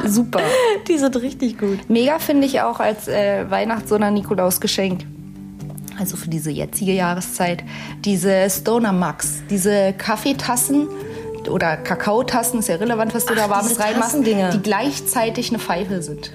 super. 0.06 0.40
Die 0.88 0.98
sind 0.98 1.16
richtig 1.22 1.60
gut. 1.60 1.90
Mega 1.90 2.18
finde 2.20 2.48
ich 2.48 2.62
auch 2.62 2.80
als 2.80 3.08
äh, 3.08 3.46
Weihnachts- 3.50 3.92
oder 3.92 4.10
Nikolausgeschenk. 4.10 5.02
Also 6.00 6.18
für 6.18 6.30
diese 6.30 6.52
jetzige 6.52 6.94
Jahreszeit. 6.94 7.64
Diese 8.06 8.50
Stoner 8.50 8.94
Max, 8.94 9.42
diese 9.50 9.94
Kaffeetassen 9.94 10.88
oder 11.50 11.78
Kakaotassen, 11.78 12.60
ist 12.60 12.70
ja 12.70 12.76
relevant, 12.76 13.16
was 13.16 13.26
du 13.26 13.34
da 13.34 13.46
Ach, 13.46 13.50
warmes 13.50 13.70
diese 13.70 13.82
reinmachst, 13.82 14.18
die 14.26 14.62
gleichzeitig 14.62 15.50
eine 15.50 15.60
Pfeife 15.60 16.02
sind. 16.02 16.32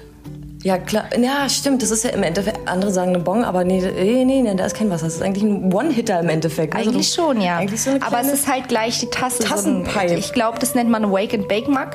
Ja, 0.63 0.77
klar. 0.77 1.05
Ja, 1.19 1.49
stimmt. 1.49 1.81
Das 1.81 1.91
ist 1.91 2.05
ja 2.05 2.11
im 2.11 2.23
Endeffekt, 2.23 2.67
andere 2.67 2.91
sagen 2.91 3.09
eine 3.09 3.19
Bong, 3.19 3.43
aber 3.43 3.65
nee, 3.65 3.81
nee, 3.81 4.23
nee, 4.23 4.41
nee 4.41 4.55
da 4.55 4.65
ist 4.65 4.75
kein 4.75 4.89
Wasser. 4.89 5.05
Das 5.05 5.15
ist 5.15 5.21
eigentlich 5.21 5.43
ein 5.43 5.73
One-Hitter 5.73 6.21
im 6.21 6.29
Endeffekt. 6.29 6.73
Also 6.73 6.89
Eigentlich 6.89 7.09
schon, 7.09 7.41
ja. 7.41 7.57
Eigentlich 7.57 7.81
so 7.81 7.91
Aber 7.99 8.21
es 8.21 8.31
ist 8.31 8.47
halt 8.47 8.69
gleich 8.69 8.99
die 8.99 9.07
Tasse. 9.07 9.43
Tassenpipe. 9.43 9.91
So 9.91 10.13
ein, 10.13 10.17
ich 10.17 10.31
glaube, 10.31 10.59
das 10.59 10.73
nennt 10.73 10.89
man 10.89 11.11
Wake 11.11 11.33
and 11.33 11.49
Bake 11.49 11.69
Mug. 11.69 11.89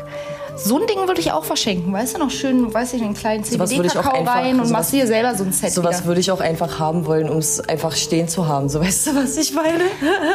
So 0.64 0.78
ein 0.80 0.86
Ding 0.86 0.98
würde 1.06 1.20
ich 1.20 1.30
auch 1.32 1.44
verschenken. 1.44 1.92
Weißt 1.92 2.14
du, 2.16 2.18
noch 2.18 2.30
schön, 2.30 2.72
weiß 2.72 2.92
ich, 2.94 3.02
einen 3.02 3.14
kleinen 3.14 3.44
CBD-Kakao 3.44 4.24
rein 4.24 4.54
und 4.58 4.66
sowas- 4.66 4.70
machst 4.70 4.92
dir 4.92 5.06
selber 5.06 5.34
so 5.34 5.44
ein 5.44 5.52
Set 5.52 5.72
Sowas 5.72 6.04
würde 6.04 6.20
ich 6.20 6.30
auch 6.30 6.40
einfach 6.40 6.78
haben 6.78 7.06
wollen, 7.06 7.28
um 7.28 7.38
es 7.38 7.60
einfach 7.60 7.94
stehen 7.94 8.28
zu 8.28 8.46
haben. 8.46 8.68
So 8.68 8.80
weißt 8.84 9.06
du, 9.08 9.14
was 9.16 9.36
ich 9.36 9.52
meine? 9.54 9.84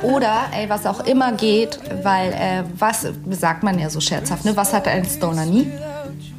Oder, 0.03 0.33
ey, 0.57 0.69
was 0.69 0.86
auch 0.86 1.01
immer 1.05 1.33
geht, 1.33 1.79
weil, 2.03 2.31
äh, 2.33 2.63
was 2.77 3.05
sagt 3.31 3.63
man 3.63 3.77
ja 3.79 3.89
so 3.89 3.99
scherzhaft, 3.99 4.45
ne? 4.45 4.55
Was 4.55 4.73
hat 4.73 4.88
ein 4.88 5.05
Stoner 5.05 5.45
nie? 5.45 5.69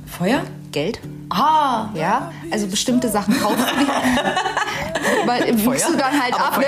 Feuer? 0.07 0.41
Geld. 0.73 1.01
Ah! 1.31 1.89
Ja, 1.95 2.33
also 2.51 2.67
bestimmte 2.67 3.09
Sachen 3.09 3.39
kaufen. 3.41 3.59
Weil 5.27 5.57
wiegst 5.57 5.89
du 5.89 5.97
dann 5.97 6.21
halt 6.23 6.35
ab, 6.35 6.59
ne? 6.59 6.67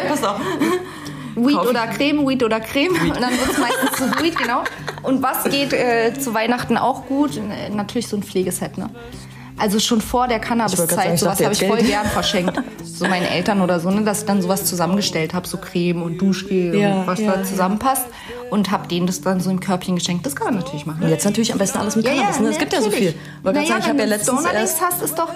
Weed 1.37 1.59
oder 1.59 1.87
Creme, 1.87 2.27
Weed 2.27 2.43
oder 2.43 2.61
Creme. 2.61 2.95
Und 2.95 3.21
dann 3.21 3.31
wird 3.31 3.51
es 3.53 3.59
meistens 3.59 3.93
zu 3.93 4.23
Weed, 4.23 4.37
genau. 4.37 4.63
Und 5.03 5.23
was 5.23 5.45
geht 5.45 5.73
äh, 5.73 6.13
zu 6.19 6.35
Weihnachten 6.35 6.77
auch 6.77 7.07
gut? 7.07 7.37
Äh, 7.37 7.71
Natürlich 7.71 8.09
so 8.09 8.17
ein 8.17 8.23
Pflegeset, 8.23 8.79
ne? 8.79 8.91
Also 9.59 9.79
schon 9.79 10.03
vor 10.03 10.29
der 10.29 10.39
Cannabis-Zeit, 10.39 11.19
sowas 11.19 11.43
habe 11.43 11.55
ich 11.55 11.65
voll 11.67 11.79
Geld. 11.79 11.89
gern 11.89 12.07
verschenkt. 12.07 12.61
So 12.85 13.07
meinen 13.07 13.25
Eltern 13.25 13.63
oder 13.63 13.81
so, 13.81 13.91
ne, 13.91 14.03
dass 14.03 14.21
ich 14.21 14.27
dann 14.27 14.43
sowas 14.43 14.67
zusammengestellt 14.67 15.33
habe, 15.33 15.49
so 15.49 15.57
Creme 15.57 16.03
und 16.03 16.19
Duschgel 16.19 16.79
Ja, 16.79 17.01
und 17.01 17.07
was 17.07 17.21
ja, 17.21 17.37
da 17.37 17.45
zusammenpasst. 17.45 18.07
Und 18.51 18.71
habe 18.71 18.87
denen 18.87 19.07
das 19.07 19.23
dann 19.23 19.41
so 19.41 19.51
im 19.51 19.61
Körbchen 19.61 19.97
geschenkt. 19.97 20.27
Das 20.27 20.37
kann 20.37 20.49
man 20.49 20.57
natürlich 20.57 20.85
machen. 20.85 21.03
Und 21.03 21.09
jetzt 21.09 21.25
natürlich 21.25 21.53
am 21.53 21.59
besten 21.59 21.79
alles 21.79 21.97
mit 21.97 22.05
Cannabis. 22.05 22.39
ne? 22.39 22.49
Es 22.51 22.59
gibt 22.59 22.73
ja 22.73 22.83
so 22.83 22.91
viel. 22.91 23.15
Wollte 23.43 23.59
gerade 23.61 23.69
sagen, 23.69 23.81
ich 23.83 23.89
habe 23.89 23.99
ja 23.99 24.05
letztens 24.05 24.45
erst... 24.45 24.81
hast, 24.83 25.03
ist 25.03 25.19
doch 25.19 25.31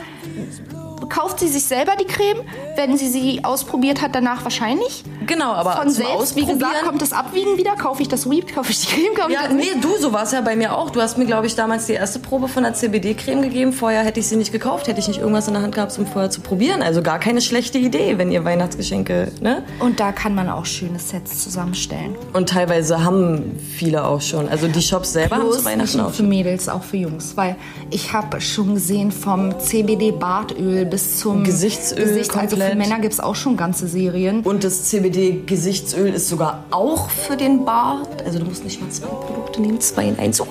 kauft 1.10 1.40
sie 1.40 1.48
sich 1.48 1.64
selber 1.64 1.92
die 1.96 2.06
Creme, 2.06 2.40
wenn 2.76 2.96
sie 2.96 3.08
sie 3.08 3.44
ausprobiert 3.44 4.00
hat, 4.00 4.14
danach 4.14 4.44
wahrscheinlich. 4.44 5.04
Genau, 5.30 5.52
aber 5.52 5.72
Von 5.76 5.90
selbst, 5.90 6.34
wie 6.34 6.40
gesagt, 6.40 6.62
Ausprobieren- 6.62 6.86
kommt 6.86 7.02
das 7.02 7.12
Abwiegen 7.12 7.56
wieder. 7.56 7.76
Kaufe 7.76 8.02
ich 8.02 8.08
das 8.08 8.28
Weed, 8.28 8.52
kaufe 8.52 8.72
ich 8.72 8.80
die 8.80 8.86
Creme, 8.88 9.14
kaufe 9.14 9.32
Ja, 9.32 9.42
ich 9.42 9.46
das 9.46 9.54
nee, 9.54 9.80
du, 9.80 9.88
so 10.00 10.12
war 10.12 10.24
es 10.24 10.32
ja 10.32 10.40
bei 10.40 10.56
mir 10.56 10.74
auch. 10.76 10.90
Du 10.90 11.00
hast 11.00 11.18
mir, 11.18 11.24
glaube 11.26 11.46
ich, 11.46 11.54
damals 11.54 11.86
die 11.86 11.92
erste 11.92 12.18
Probe 12.18 12.48
von 12.48 12.64
der 12.64 12.74
CBD-Creme 12.74 13.40
gegeben. 13.42 13.72
Vorher 13.72 14.02
hätte 14.02 14.18
ich 14.18 14.26
sie 14.26 14.34
nicht 14.36 14.50
gekauft, 14.50 14.88
hätte 14.88 14.98
ich 14.98 15.06
nicht 15.06 15.20
irgendwas 15.20 15.46
in 15.46 15.54
der 15.54 15.62
Hand 15.62 15.74
gehabt, 15.76 15.96
um 15.98 16.06
vorher 16.06 16.30
zu 16.30 16.40
probieren. 16.40 16.82
Also 16.82 17.00
gar 17.02 17.20
keine 17.20 17.40
schlechte 17.40 17.78
Idee, 17.78 18.18
wenn 18.18 18.32
ihr 18.32 18.44
Weihnachtsgeschenke, 18.44 19.30
ne? 19.40 19.62
Und 19.78 20.00
da 20.00 20.10
kann 20.10 20.34
man 20.34 20.48
auch 20.50 20.66
schöne 20.66 20.98
Sets 20.98 21.44
zusammenstellen. 21.44 22.16
Und 22.32 22.48
teilweise 22.48 23.04
haben 23.04 23.56
viele 23.76 24.04
auch 24.04 24.20
schon. 24.20 24.48
Also 24.48 24.66
die 24.66 24.82
Shops 24.82 25.12
selber 25.12 25.36
haben 25.36 25.42
zu 25.42 25.50
Plus 25.52 25.64
Weihnachten 25.64 25.96
nicht 25.98 26.06
auch 26.06 26.12
für. 26.12 26.22
Mädels, 26.24 26.68
auch 26.68 26.82
für 26.82 26.96
Jungs. 26.96 27.36
Weil 27.36 27.54
ich 27.90 28.12
habe 28.12 28.40
schon 28.40 28.74
gesehen 28.74 29.12
vom 29.12 29.58
CBD-Bartöl 29.60 30.86
bis 30.86 31.18
zum 31.18 31.44
Gesichtsöl 31.44 31.98
Gesicht. 32.04 32.36
Also 32.36 32.56
für 32.56 32.62
komplett. 32.62 32.78
Männer 32.78 32.98
gibt 33.00 33.14
es 33.14 33.20
auch 33.20 33.34
schon 33.36 33.56
ganze 33.56 33.86
Serien. 33.86 34.40
Und 34.40 34.64
das 34.64 34.84
CBD-Gesichtsöl 35.20 36.14
ist 36.14 36.28
sogar 36.28 36.64
auch 36.70 37.10
für 37.10 37.36
den 37.36 37.64
Bart. 37.64 38.22
Also 38.24 38.38
du 38.38 38.46
musst 38.46 38.64
nicht 38.64 38.80
mal 38.80 38.90
zwei 38.90 39.08
Produkte 39.08 39.60
nehmen, 39.60 39.80
zwei 39.80 40.04
in 40.04 40.18
eins. 40.18 40.40
Uah! 40.40 40.46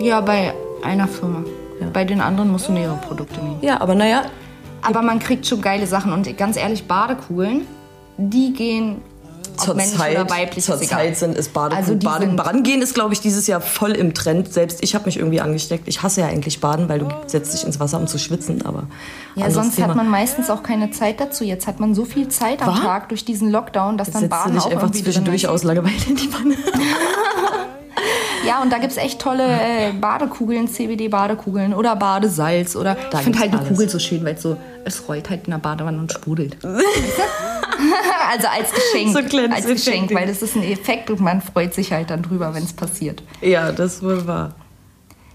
Ja, 0.00 0.20
bei 0.20 0.52
einer 0.82 1.08
Firma. 1.08 1.44
Bei 1.92 2.04
den 2.04 2.20
anderen 2.20 2.50
musst 2.50 2.68
du 2.68 2.72
mehrere 2.72 2.96
Produkte 2.96 3.40
nehmen. 3.40 3.58
Ja, 3.62 3.80
aber 3.80 3.94
naja, 3.94 4.24
Aber 4.82 5.02
man 5.02 5.20
kriegt 5.20 5.46
schon 5.46 5.60
geile 5.60 5.86
Sachen. 5.86 6.12
Und 6.12 6.36
ganz 6.36 6.56
ehrlich, 6.56 6.86
Badekugeln, 6.86 7.66
die 8.16 8.52
gehen 8.52 9.00
zur 9.56 9.78
Zeit, 9.78 10.18
oder 10.18 10.30
weiblich. 10.30 10.64
zur 10.64 10.80
ist. 10.80 10.88
Zeit 10.88 11.16
sind 11.16 11.36
es 11.36 11.48
Bade 11.48 11.76
Also 11.76 11.94
die 11.94 12.04
Baden, 12.06 12.36
Baden 12.36 12.62
gehen 12.62 12.82
ist, 12.82 12.94
glaube 12.94 13.12
ich, 13.14 13.20
dieses 13.20 13.46
Jahr 13.46 13.60
voll 13.60 13.92
im 13.92 14.14
Trend. 14.14 14.52
Selbst 14.52 14.78
ich 14.82 14.94
habe 14.94 15.06
mich 15.06 15.18
irgendwie 15.18 15.40
angesteckt. 15.40 15.88
Ich 15.88 16.02
hasse 16.02 16.22
ja 16.22 16.26
eigentlich 16.28 16.60
Baden, 16.60 16.88
weil 16.88 16.98
du 17.00 17.08
setzt 17.26 17.54
dich 17.54 17.64
ins 17.64 17.78
Wasser, 17.80 17.98
um 17.98 18.06
zu 18.06 18.18
schwitzen. 18.18 18.64
Aber 18.64 18.84
Ja, 19.34 19.50
sonst 19.50 19.76
Thema. 19.76 19.88
hat 19.88 19.96
man 19.96 20.08
meistens 20.08 20.50
auch 20.50 20.62
keine 20.62 20.90
Zeit 20.90 21.20
dazu. 21.20 21.44
Jetzt 21.44 21.66
hat 21.66 21.80
man 21.80 21.94
so 21.94 22.04
viel 22.04 22.28
Zeit 22.28 22.62
am 22.62 22.68
Wahr? 22.68 22.82
Tag 22.82 23.08
durch 23.08 23.24
diesen 23.24 23.50
Lockdown, 23.50 23.98
dass 23.98 24.10
dann 24.10 24.22
setzt 24.22 24.32
du 24.32 24.36
Baden 24.36 24.58
auch 24.58 24.70
einfach 24.70 24.90
zwischendurch 24.90 25.44
ist. 25.44 25.48
aus 25.48 25.62
Langeweile 25.64 25.94
in 26.08 26.16
die 26.16 26.32
Wanne. 26.32 26.54
Ja, 28.46 28.60
und 28.62 28.72
da 28.72 28.78
gibt 28.78 28.92
es 28.92 28.98
echt 28.98 29.20
tolle 29.20 29.44
äh, 29.44 29.92
Badekugeln, 29.92 30.68
CBD-Badekugeln 30.68 31.74
oder 31.74 31.96
Badesalz. 31.96 32.76
Oder 32.76 32.96
ich 33.12 33.18
finde 33.20 33.38
halt 33.38 33.52
eine 33.52 33.60
alles. 33.60 33.68
Kugel 33.70 33.88
so 33.88 33.98
schön, 33.98 34.24
weil 34.24 34.34
es 34.34 34.42
so, 34.42 34.56
es 34.84 35.08
rollt 35.08 35.30
halt 35.30 35.44
in 35.44 35.52
der 35.52 35.58
Badewanne 35.58 35.98
und 35.98 36.12
sprudelt. 36.12 36.56
Also 38.32 38.46
als 38.46 38.70
Geschenk. 38.72 39.12
So 39.12 39.38
als 39.52 39.66
Geschenk, 39.66 40.14
weil 40.14 40.26
das 40.26 40.40
ist 40.40 40.56
ein 40.56 40.62
Effekt 40.62 41.10
und 41.10 41.20
man 41.20 41.42
freut 41.42 41.74
sich 41.74 41.92
halt 41.92 42.10
dann 42.10 42.22
drüber, 42.22 42.54
wenn 42.54 42.62
es 42.62 42.72
passiert. 42.72 43.22
Ja, 43.40 43.72
das 43.72 43.94
ist 43.94 44.02
wohl 44.02 44.26
wahr. 44.26 44.54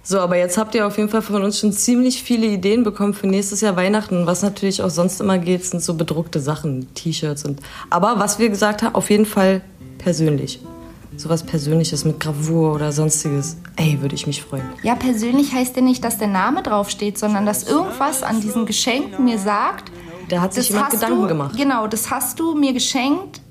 So, 0.01 0.19
aber 0.19 0.37
jetzt 0.37 0.57
habt 0.57 0.73
ihr 0.73 0.87
auf 0.87 0.97
jeden 0.97 1.09
Fall 1.09 1.21
von 1.21 1.43
uns 1.43 1.59
schon 1.59 1.73
ziemlich 1.73 2.23
viele 2.23 2.47
Ideen 2.47 2.83
bekommen 2.83 3.13
für 3.13 3.27
nächstes 3.27 3.59
Jahr 3.59 3.75
Weihnachten. 3.75 4.25
Was 4.25 4.41
natürlich 4.41 4.81
auch 4.81 4.89
sonst 4.89 5.19
immer 5.19 5.37
geht, 5.37 5.65
sind 5.65 5.83
so 5.83 5.95
bedruckte 5.95 6.39
Sachen, 6.39 6.93
T-Shirts 6.93 7.43
und. 7.43 7.59
Aber 7.89 8.17
was 8.17 8.39
wir 8.39 8.47
gesagt 8.47 8.81
haben, 8.83 8.95
auf 8.95 9.09
jeden 9.09 9.25
Fall 9.25 9.61
persönlich. 9.97 10.61
Sowas 11.17 11.43
Persönliches 11.43 12.05
mit 12.05 12.19
Gravur 12.19 12.75
oder 12.75 12.91
sonstiges. 12.91 13.57
Ey, 13.75 14.01
würde 14.01 14.13
ich 14.13 14.27
mich 14.27 14.43
freuen. 14.43 14.63
Ja, 14.83 14.93
persönlich 14.93 15.51
heißt 15.51 15.75
ja 15.75 15.81
nicht, 15.81 16.03
dass 16.03 16.19
der 16.19 16.27
Name 16.27 16.61
draufsteht, 16.61 17.17
sondern 17.17 17.45
dass 17.45 17.63
irgendwas 17.63 18.21
an 18.21 18.39
diesem 18.39 18.67
Geschenk 18.67 19.19
mir 19.19 19.39
sagt. 19.39 19.91
Da 20.29 20.41
hat 20.41 20.53
sich 20.53 20.69
jemand 20.69 20.91
Gedanken 20.91 21.21
du, 21.23 21.27
gemacht. 21.27 21.57
Genau, 21.57 21.87
das 21.87 22.11
hast 22.11 22.39
du 22.39 22.53
mir 22.53 22.71
geschenkt, 22.71 23.41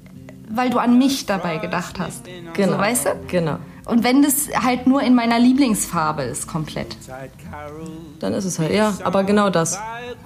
weil 0.48 0.70
du 0.70 0.79
an 0.79 0.96
mich 0.96 1.26
dabei 1.26 1.59
gedacht 1.59 1.98
hast. 1.98 2.24
Genau. 2.52 2.72
So, 2.72 2.79
weißt 2.79 3.07
du? 3.07 3.11
Genau. 3.26 3.59
Und 3.87 4.03
wenn 4.03 4.20
das 4.20 4.49
halt 4.64 4.88
nur 4.88 5.01
in 5.01 5.14
meiner 5.14 5.38
Lieblingsfarbe 5.38 6.25
ist, 6.25 6.49
komplett, 6.49 6.96
Dann 8.18 8.33
ist 8.35 8.44
es 8.44 8.59
halt, 8.59 8.72
ja, 8.72 8.92
aber 9.05 9.22
genau 9.22 9.49
das. 9.49 9.79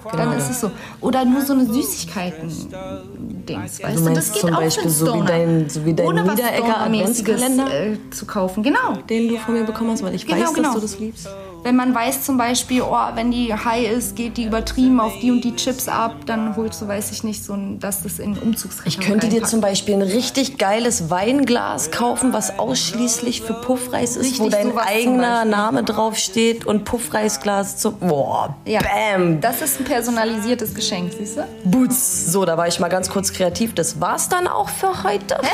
Genau 0.03 0.17
dann 0.17 0.31
das. 0.33 0.45
ist 0.45 0.49
es 0.55 0.61
so. 0.61 0.71
Oder 0.99 1.25
nur 1.25 1.43
so 1.43 1.53
eine 1.53 1.71
Süßigkeiten-Dings, 1.71 3.83
weißt 3.83 3.99
du? 3.99 4.03
meinst 4.03 4.17
Das 4.17 4.31
geht 4.33 4.41
zum 4.41 4.53
auch 4.55 4.59
Beispiel 4.61 4.89
so 4.89 5.13
wie 5.13 5.25
dein- 5.25 5.69
so 5.69 5.85
wie 5.85 5.93
dein 5.93 6.07
Ohne 6.07 6.23
Niederegger 6.23 6.79
Adventskalender? 6.81 7.73
äh, 7.73 7.97
zu 8.09 8.25
kaufen. 8.25 8.63
Genau. 8.63 8.93
Den 9.09 9.29
du 9.29 9.37
von 9.37 9.53
mir 9.53 9.63
bekommen 9.63 9.91
hast, 9.91 10.03
weil 10.03 10.15
ich 10.15 10.25
Genau, 10.25 10.41
weiß, 10.41 10.53
genau. 10.53 10.67
dass 10.69 10.75
du 10.75 10.81
das 10.81 10.99
liebst. 10.99 11.27
Wenn 11.63 11.75
man 11.75 11.93
weiß 11.93 12.23
zum 12.23 12.37
Beispiel, 12.39 12.81
oh, 12.81 12.95
wenn 13.13 13.29
die 13.29 13.53
high 13.53 13.87
ist, 13.91 14.15
geht 14.15 14.37
die 14.37 14.45
übertrieben 14.45 14.99
auf 14.99 15.13
die 15.21 15.29
und 15.29 15.43
die 15.43 15.55
Chips 15.55 15.87
ab, 15.87 16.15
dann 16.25 16.55
holst 16.55 16.81
du, 16.81 16.87
weiß 16.87 17.11
ich 17.11 17.23
nicht, 17.23 17.43
so 17.43 17.53
ein, 17.53 17.79
dass 17.79 18.01
das 18.01 18.17
in 18.17 18.35
Umzugsrechnung 18.37 18.87
Ich 18.87 18.99
könnte 18.99 19.27
dir 19.27 19.33
reinpackt. 19.35 19.51
zum 19.51 19.61
Beispiel 19.61 19.93
ein 19.93 20.01
richtig 20.01 20.57
geiles 20.57 21.09
Weinglas 21.11 21.91
kaufen, 21.91 22.33
was 22.33 22.57
ausschließlich 22.57 23.41
für 23.41 23.53
Puffreis 23.53 24.15
ist, 24.15 24.39
wo 24.39 24.45
Richtig, 24.45 24.51
dein 24.59 24.69
sowas 24.71 24.85
zum 24.87 24.95
eigener. 24.95 25.45
Name 25.45 25.83
draufsteht 25.83 26.65
und 26.65 26.83
Puffreisglas 26.83 27.77
zum. 27.77 27.93
Boah, 27.99 28.55
Ja. 28.65 28.79
bam, 28.81 29.39
Das 29.39 29.61
ist 29.61 29.79
ein 29.79 29.85
personalisiertes 29.85 30.73
Geschenk, 30.73 31.11
siehst 31.15 31.37
du? 31.37 31.47
Boots. 31.63 32.31
So, 32.31 32.43
da 32.45 32.57
war 32.57 32.67
ich 32.67 32.79
mal 32.79 32.87
ganz 32.89 33.07
kurz 33.09 33.31
kreativ. 33.33 33.75
Das 33.75 34.01
war's 34.01 34.29
dann 34.29 34.47
auch 34.47 34.69
für 34.69 35.03
heute. 35.03 35.37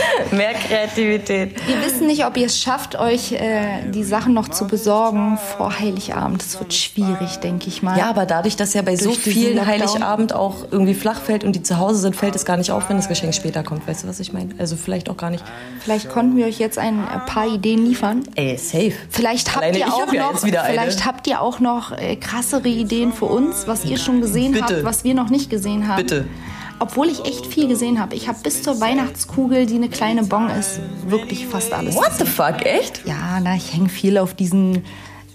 Mehr 0.30 0.54
Kreativität. 0.54 1.56
Wir 1.66 1.84
wissen 1.84 2.06
nicht, 2.06 2.24
ob 2.26 2.36
ihr 2.36 2.46
es 2.46 2.58
schafft, 2.58 2.98
euch 2.98 3.32
äh, 3.32 3.82
die 3.92 4.04
Sachen 4.04 4.34
noch 4.34 4.48
zu 4.48 4.66
besorgen 4.66 5.38
vor 5.56 5.78
Heiligabend. 5.78 6.42
Das 6.42 6.58
wird 6.58 6.74
schwierig, 6.74 7.36
denke 7.36 7.68
ich 7.68 7.82
mal. 7.82 7.98
Ja, 7.98 8.10
aber 8.10 8.26
dadurch, 8.26 8.56
dass 8.56 8.74
ja 8.74 8.82
bei 8.82 8.96
so 8.96 9.06
Durch 9.06 9.22
diesen 9.22 9.42
vielen. 9.42 9.66
Heiligabend 9.66 10.32
auch 10.32 10.66
irgendwie 10.70 10.94
flach 10.94 11.20
fällt 11.20 11.44
und 11.44 11.54
die 11.54 11.62
zu 11.62 11.78
Hause 11.78 12.00
sind, 12.00 12.16
fällt 12.16 12.36
es 12.36 12.44
gar 12.44 12.56
nicht 12.56 12.70
auf, 12.70 12.88
wenn 12.88 12.96
das 12.96 13.08
Geschenk 13.08 13.34
später 13.34 13.62
kommt. 13.62 13.86
Weißt 13.86 14.04
du, 14.04 14.08
was 14.08 14.20
ich 14.20 14.32
meine? 14.32 14.54
Also 14.58 14.76
vielleicht 14.76 15.08
auch 15.08 15.16
gar 15.16 15.30
nicht. 15.30 15.44
Vielleicht 15.80 16.08
konnten 16.08 16.36
wir 16.36 16.46
euch 16.46 16.58
jetzt 16.58 16.78
ein 16.78 17.04
paar 17.26 17.46
Ideen 17.46 17.86
liefern. 17.86 18.24
Ey, 18.34 18.56
safe. 18.56 18.92
Vielleicht 19.10 19.54
habt 19.54 19.64
Alleine 19.64 19.78
ihr 19.78 19.86
auch 19.92 20.02
hab 20.02 20.12
ja 20.12 20.32
noch, 20.32 20.42
eine. 20.42 20.62
vielleicht 20.66 21.04
habt 21.06 21.26
ihr 21.26 21.40
auch 21.40 21.60
noch 21.60 21.92
äh, 21.92 22.16
krassere 22.16 22.68
Ideen 22.68 23.12
für 23.12 23.26
uns, 23.26 23.66
was 23.66 23.84
ihr 23.84 23.98
schon 23.98 24.20
gesehen 24.20 24.52
Bitte. 24.52 24.76
habt, 24.76 24.84
was 24.84 25.04
wir 25.04 25.14
noch 25.14 25.30
nicht 25.30 25.50
gesehen 25.50 25.88
haben. 25.88 26.02
Bitte. 26.02 26.24
Obwohl 26.78 27.08
ich 27.08 27.24
echt 27.24 27.46
viel 27.46 27.68
gesehen 27.68 27.98
habe. 28.00 28.14
Ich 28.14 28.28
habe 28.28 28.38
bis 28.42 28.62
zur 28.62 28.80
Weihnachtskugel, 28.80 29.66
die 29.66 29.76
eine 29.76 29.88
kleine 29.88 30.24
Bon 30.24 30.50
ist, 30.50 30.80
wirklich 31.06 31.46
fast 31.46 31.72
alles. 31.72 31.94
What 31.94 32.12
the 32.18 32.26
fuck, 32.26 32.64
echt? 32.66 33.06
Ja, 33.06 33.40
na, 33.42 33.56
ich 33.56 33.72
hänge 33.72 33.88
viel 33.88 34.18
auf 34.18 34.34
diesen 34.34 34.84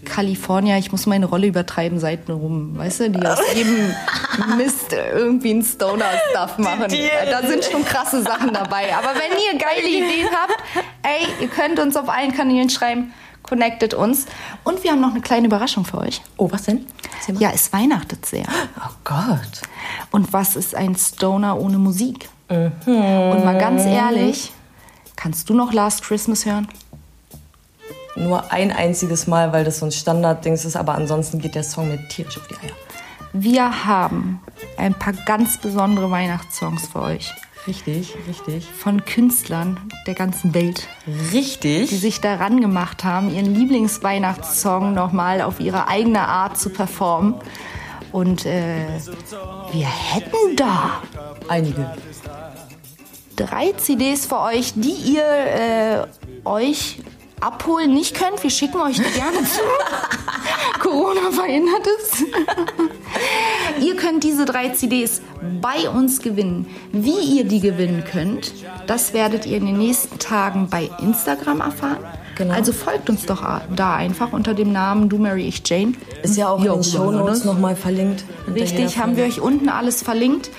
California, 0.05 0.77
ich 0.77 0.91
muss 0.91 1.05
meine 1.05 1.25
Rolle 1.25 1.47
übertreiben, 1.47 1.99
Seiten 1.99 2.31
rum. 2.31 2.77
Weißt 2.77 3.01
du, 3.01 3.09
die 3.09 3.25
aus 3.25 3.39
jedem 3.55 3.93
Mist 4.57 4.93
irgendwie 4.93 5.51
einen 5.51 5.63
Stoner-Stuff 5.63 6.57
machen. 6.57 6.93
Da 7.29 7.47
sind 7.47 7.65
schon 7.65 7.85
krasse 7.85 8.21
Sachen 8.23 8.53
dabei. 8.53 8.95
Aber 8.95 9.13
wenn 9.15 9.31
ihr 9.37 9.59
geile 9.59 9.87
Ideen 9.87 10.27
habt, 10.31 10.57
ey, 11.03 11.27
ihr 11.41 11.47
könnt 11.47 11.79
uns 11.79 11.95
auf 11.95 12.09
allen 12.09 12.33
Kanälen 12.33 12.69
schreiben, 12.69 13.13
connectet 13.43 13.93
uns. 13.93 14.25
Und 14.63 14.83
wir 14.83 14.91
haben 14.91 15.01
noch 15.01 15.11
eine 15.11 15.21
kleine 15.21 15.47
Überraschung 15.47 15.85
für 15.85 15.99
euch. 15.99 16.21
Oh, 16.37 16.51
was 16.51 16.63
denn? 16.63 16.85
Ja, 17.39 17.51
es 17.53 17.71
weihnachtet 17.71 18.25
sehr. 18.25 18.45
Oh 18.77 18.91
Gott. 19.03 19.61
Und 20.11 20.33
was 20.33 20.55
ist 20.55 20.75
ein 20.75 20.95
Stoner 20.95 21.59
ohne 21.59 21.77
Musik? 21.77 22.29
Mhm. 22.49 22.71
Und 22.85 23.45
mal 23.45 23.57
ganz 23.57 23.85
ehrlich, 23.85 24.51
kannst 25.15 25.49
du 25.49 25.53
noch 25.53 25.73
Last 25.73 26.03
Christmas 26.03 26.45
hören? 26.45 26.67
Nur 28.15 28.51
ein 28.51 28.71
einziges 28.71 29.27
Mal, 29.27 29.53
weil 29.53 29.63
das 29.63 29.79
so 29.79 29.85
ein 29.85 29.91
Standarddings 29.91 30.65
ist, 30.65 30.75
aber 30.75 30.95
ansonsten 30.95 31.39
geht 31.39 31.55
der 31.55 31.63
Song 31.63 31.87
mir 31.87 32.07
tierisch 32.09 32.37
auf 32.37 32.47
die 32.47 32.55
Eier. 32.55 32.75
Wir 33.33 33.85
haben 33.85 34.41
ein 34.77 34.93
paar 34.93 35.13
ganz 35.13 35.57
besondere 35.57 36.11
Weihnachtssongs 36.11 36.87
für 36.87 37.01
euch. 37.01 37.33
Richtig, 37.67 38.15
richtig. 38.27 38.65
Von 38.65 39.05
Künstlern 39.05 39.79
der 40.07 40.15
ganzen 40.15 40.53
Welt, 40.53 40.87
die 41.05 41.37
Richtig? 41.37 41.89
sich 41.91 42.19
daran 42.19 42.59
gemacht 42.59 43.03
haben, 43.03 43.33
ihren 43.33 43.53
Lieblingsweihnachtssong 43.53 44.93
nochmal 44.93 45.41
auf 45.41 45.59
ihre 45.59 45.87
eigene 45.87 46.27
Art 46.27 46.57
zu 46.57 46.71
performen. 46.71 47.35
Und 48.11 48.45
äh, 48.45 48.87
wir 49.71 49.87
hätten 49.87 50.55
da 50.55 51.01
Einige. 51.47 51.93
drei 53.35 53.71
CDs 53.73 54.25
für 54.25 54.39
euch, 54.39 54.73
die 54.75 55.13
ihr 55.13 55.23
äh, 55.23 56.03
euch 56.45 56.99
abholen 57.39 57.93
nicht 57.93 58.15
könnt. 58.15 58.41
Wir 58.41 58.49
schicken 58.49 58.79
euch 58.79 58.97
die 58.97 59.19
gerne 59.19 59.43
zu. 59.43 59.59
Corona 60.79 61.31
verhindert 61.31 61.87
es. 61.99 62.23
ihr 63.81 63.95
könnt 63.95 64.23
diese 64.23 64.45
drei 64.45 64.69
CDs 64.69 65.21
bei 65.61 65.89
uns 65.89 66.21
gewinnen. 66.21 66.67
Wie 66.91 67.37
ihr 67.37 67.45
die 67.45 67.59
gewinnen 67.59 68.03
könnt, 68.09 68.53
das 68.87 69.13
werdet 69.13 69.45
ihr 69.45 69.57
in 69.57 69.65
den 69.65 69.77
nächsten 69.77 70.19
Tagen 70.19 70.69
bei 70.69 70.89
Instagram 70.99 71.61
erfahren. 71.61 72.05
Genau. 72.37 72.53
Also 72.53 72.71
folgt 72.73 73.09
uns 73.09 73.25
doch 73.25 73.43
da 73.75 73.95
einfach 73.95 74.33
unter 74.33 74.53
dem 74.53 74.71
Namen 74.71 75.09
Du 75.09 75.17
Mary 75.17 75.47
Ich 75.47 75.61
Jane. 75.65 75.93
Ist 76.23 76.37
ja 76.37 76.49
auch 76.49 76.63
in 76.63 76.71
den 76.71 76.83
Shownotes 76.83 77.43
nochmal 77.45 77.75
verlinkt. 77.75 78.23
Richtig, 78.53 78.97
haben 78.97 79.15
wir 79.17 79.25
euch 79.25 79.41
unten 79.41 79.69
alles 79.69 80.01
verlinkt. 80.01 80.49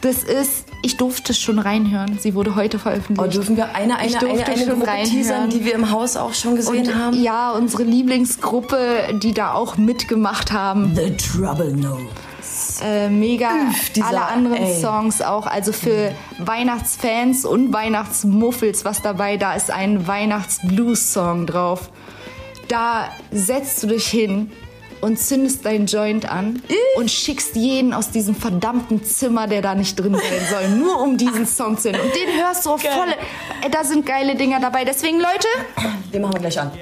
Das 0.00 0.22
ist, 0.22 0.66
ich 0.84 0.96
durfte 0.96 1.34
schon 1.34 1.58
reinhören. 1.58 2.18
Sie 2.20 2.34
wurde 2.36 2.54
heute 2.54 2.76
Oh, 2.76 2.80
veröffentlicht. 2.80 3.34
dürfen 3.34 3.56
wir 3.56 3.74
eine, 3.74 3.94
Ich 3.94 4.16
eine, 4.16 4.18
eine, 4.18 4.28
durfte 4.34 4.52
eine 4.52 4.60
schon 4.60 4.68
Gruppe 4.74 4.86
reinhören. 4.86 5.10
teasern, 5.10 5.50
die 5.50 5.64
wir 5.64 5.74
im 5.74 5.90
Haus 5.90 6.16
auch 6.16 6.34
schon 6.34 6.54
gesehen 6.54 6.86
Und 6.86 6.94
haben? 6.94 7.20
ja, 7.20 7.50
unsere 7.50 7.82
Lieblingsgruppe, 7.82 9.18
die 9.22 9.32
da 9.34 9.54
auch 9.54 9.76
mitgemacht 9.76 10.52
haben. 10.52 10.94
The 10.94 11.16
Trouble 11.16 11.72
Knows. 11.72 11.98
Äh, 12.82 13.08
mega. 13.08 13.50
dieser- 13.94 14.06
Alle 14.08 14.22
anderen 14.26 14.56
ey. 14.62 14.80
Songs 14.80 15.20
auch. 15.22 15.46
Also 15.46 15.72
für 15.72 16.12
Weihnachtsfans 16.38 17.44
und 17.44 17.72
Weihnachtsmuffels, 17.72 18.84
was 18.84 19.02
dabei, 19.02 19.36
da 19.36 19.54
ist 19.54 19.70
ein 19.70 20.06
Weihnachts-Blues-Song 20.06 21.46
drauf. 21.46 21.90
Da 22.68 23.08
setzt 23.30 23.82
du 23.82 23.86
dich 23.88 24.06
hin 24.06 24.50
und 25.00 25.18
zündest 25.18 25.64
deinen 25.64 25.86
Joint 25.86 26.30
an 26.30 26.60
und 26.96 27.10
schickst 27.10 27.54
jeden 27.54 27.94
aus 27.94 28.10
diesem 28.10 28.34
verdammten 28.34 29.04
Zimmer, 29.04 29.46
der 29.46 29.62
da 29.62 29.74
nicht 29.74 29.94
drin 29.98 30.14
sein 30.14 30.40
soll, 30.50 30.68
nur 30.76 31.00
um 31.00 31.16
diesen 31.16 31.46
Song 31.46 31.78
zu 31.78 31.90
hören. 31.92 32.00
Und 32.00 32.12
den 32.14 32.42
hörst 32.44 32.66
du 32.66 32.70
auf 32.70 32.82
volle. 32.82 33.12
Äh, 33.64 33.70
Da 33.70 33.84
sind 33.84 34.04
geile 34.04 34.34
Dinger 34.34 34.60
dabei. 34.60 34.84
Deswegen, 34.84 35.18
Leute, 35.20 35.46
Den 36.12 36.22
machen 36.22 36.34
wir 36.34 36.40
gleich 36.40 36.60
an. 36.60 36.72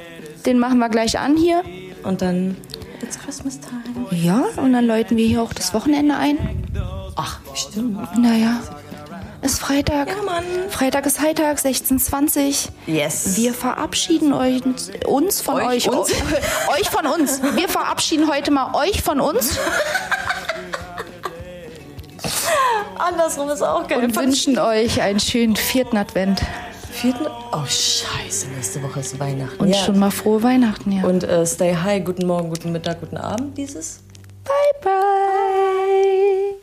den 0.47 0.59
machen 0.59 0.79
wir 0.79 0.89
gleich 0.89 1.19
an 1.19 1.37
hier. 1.37 1.63
Und 2.05 2.23
dann, 2.23 2.57
it's 3.03 3.19
Christmas 3.19 3.59
time. 3.61 4.07
Ja, 4.11 4.45
und 4.57 4.73
dann 4.73 4.87
läuten 4.87 5.17
wir 5.17 5.27
hier 5.27 5.43
auch 5.43 5.53
das 5.53 5.75
Wochenende 5.75 6.17
ein. 6.17 6.39
Ach, 7.17 7.41
stimmt. 7.55 7.99
Naja, 8.19 8.61
ist 9.43 9.61
Freitag. 9.61 10.09
Ja, 10.09 10.23
Mann. 10.25 10.45
Freitag 10.71 11.07
ist 11.07 11.19
Freitag, 11.19 11.59
16.20 11.59 12.69
Yes. 12.87 13.37
Wir 13.37 13.55
verabschieden 13.55 14.33
euch, 14.33 14.63
uns 15.07 15.41
von 15.41 15.57
Euch, 15.57 15.89
euch. 15.89 15.89
uns? 15.89 16.11
euch 16.79 16.91
von 16.91 17.07
uns. 17.07 17.41
Wir 17.55 17.69
verabschieden 17.69 18.29
heute 18.31 18.51
mal 18.51 18.75
euch 18.75 19.03
von 19.03 19.21
uns 19.21 19.59
Andersrum 22.99 23.51
ist 23.51 23.63
auch 23.63 23.87
geil. 23.87 24.05
und 24.05 24.17
wünschen 24.17 24.59
euch 24.59 25.01
einen 25.03 25.21
schönen 25.21 25.55
vierten 25.57 25.97
Advent. 25.97 26.41
Vierten? 26.97 27.27
Oh, 27.53 27.67
scheiße. 27.67 28.49
Nächste 28.57 28.83
Woche 28.83 29.01
ist 29.01 29.21
Weihnachten. 29.21 29.61
Und 29.61 29.69
ja. 29.69 29.77
schon 29.77 29.99
mal 29.99 30.11
frohe 30.11 30.43
Weihnachten, 30.43 30.93
ja. 30.93 31.05
Und 31.05 31.25
äh, 31.25 31.45
stay 31.45 31.75
high. 31.75 32.03
Guten 32.03 32.27
Morgen, 32.27 32.49
guten 32.49 32.73
Mittag, 32.73 33.01
guten 33.01 33.19
Abend. 33.19 33.59
Dieses. 33.59 34.01
Bye, 34.45 34.55
bye. 34.83 36.57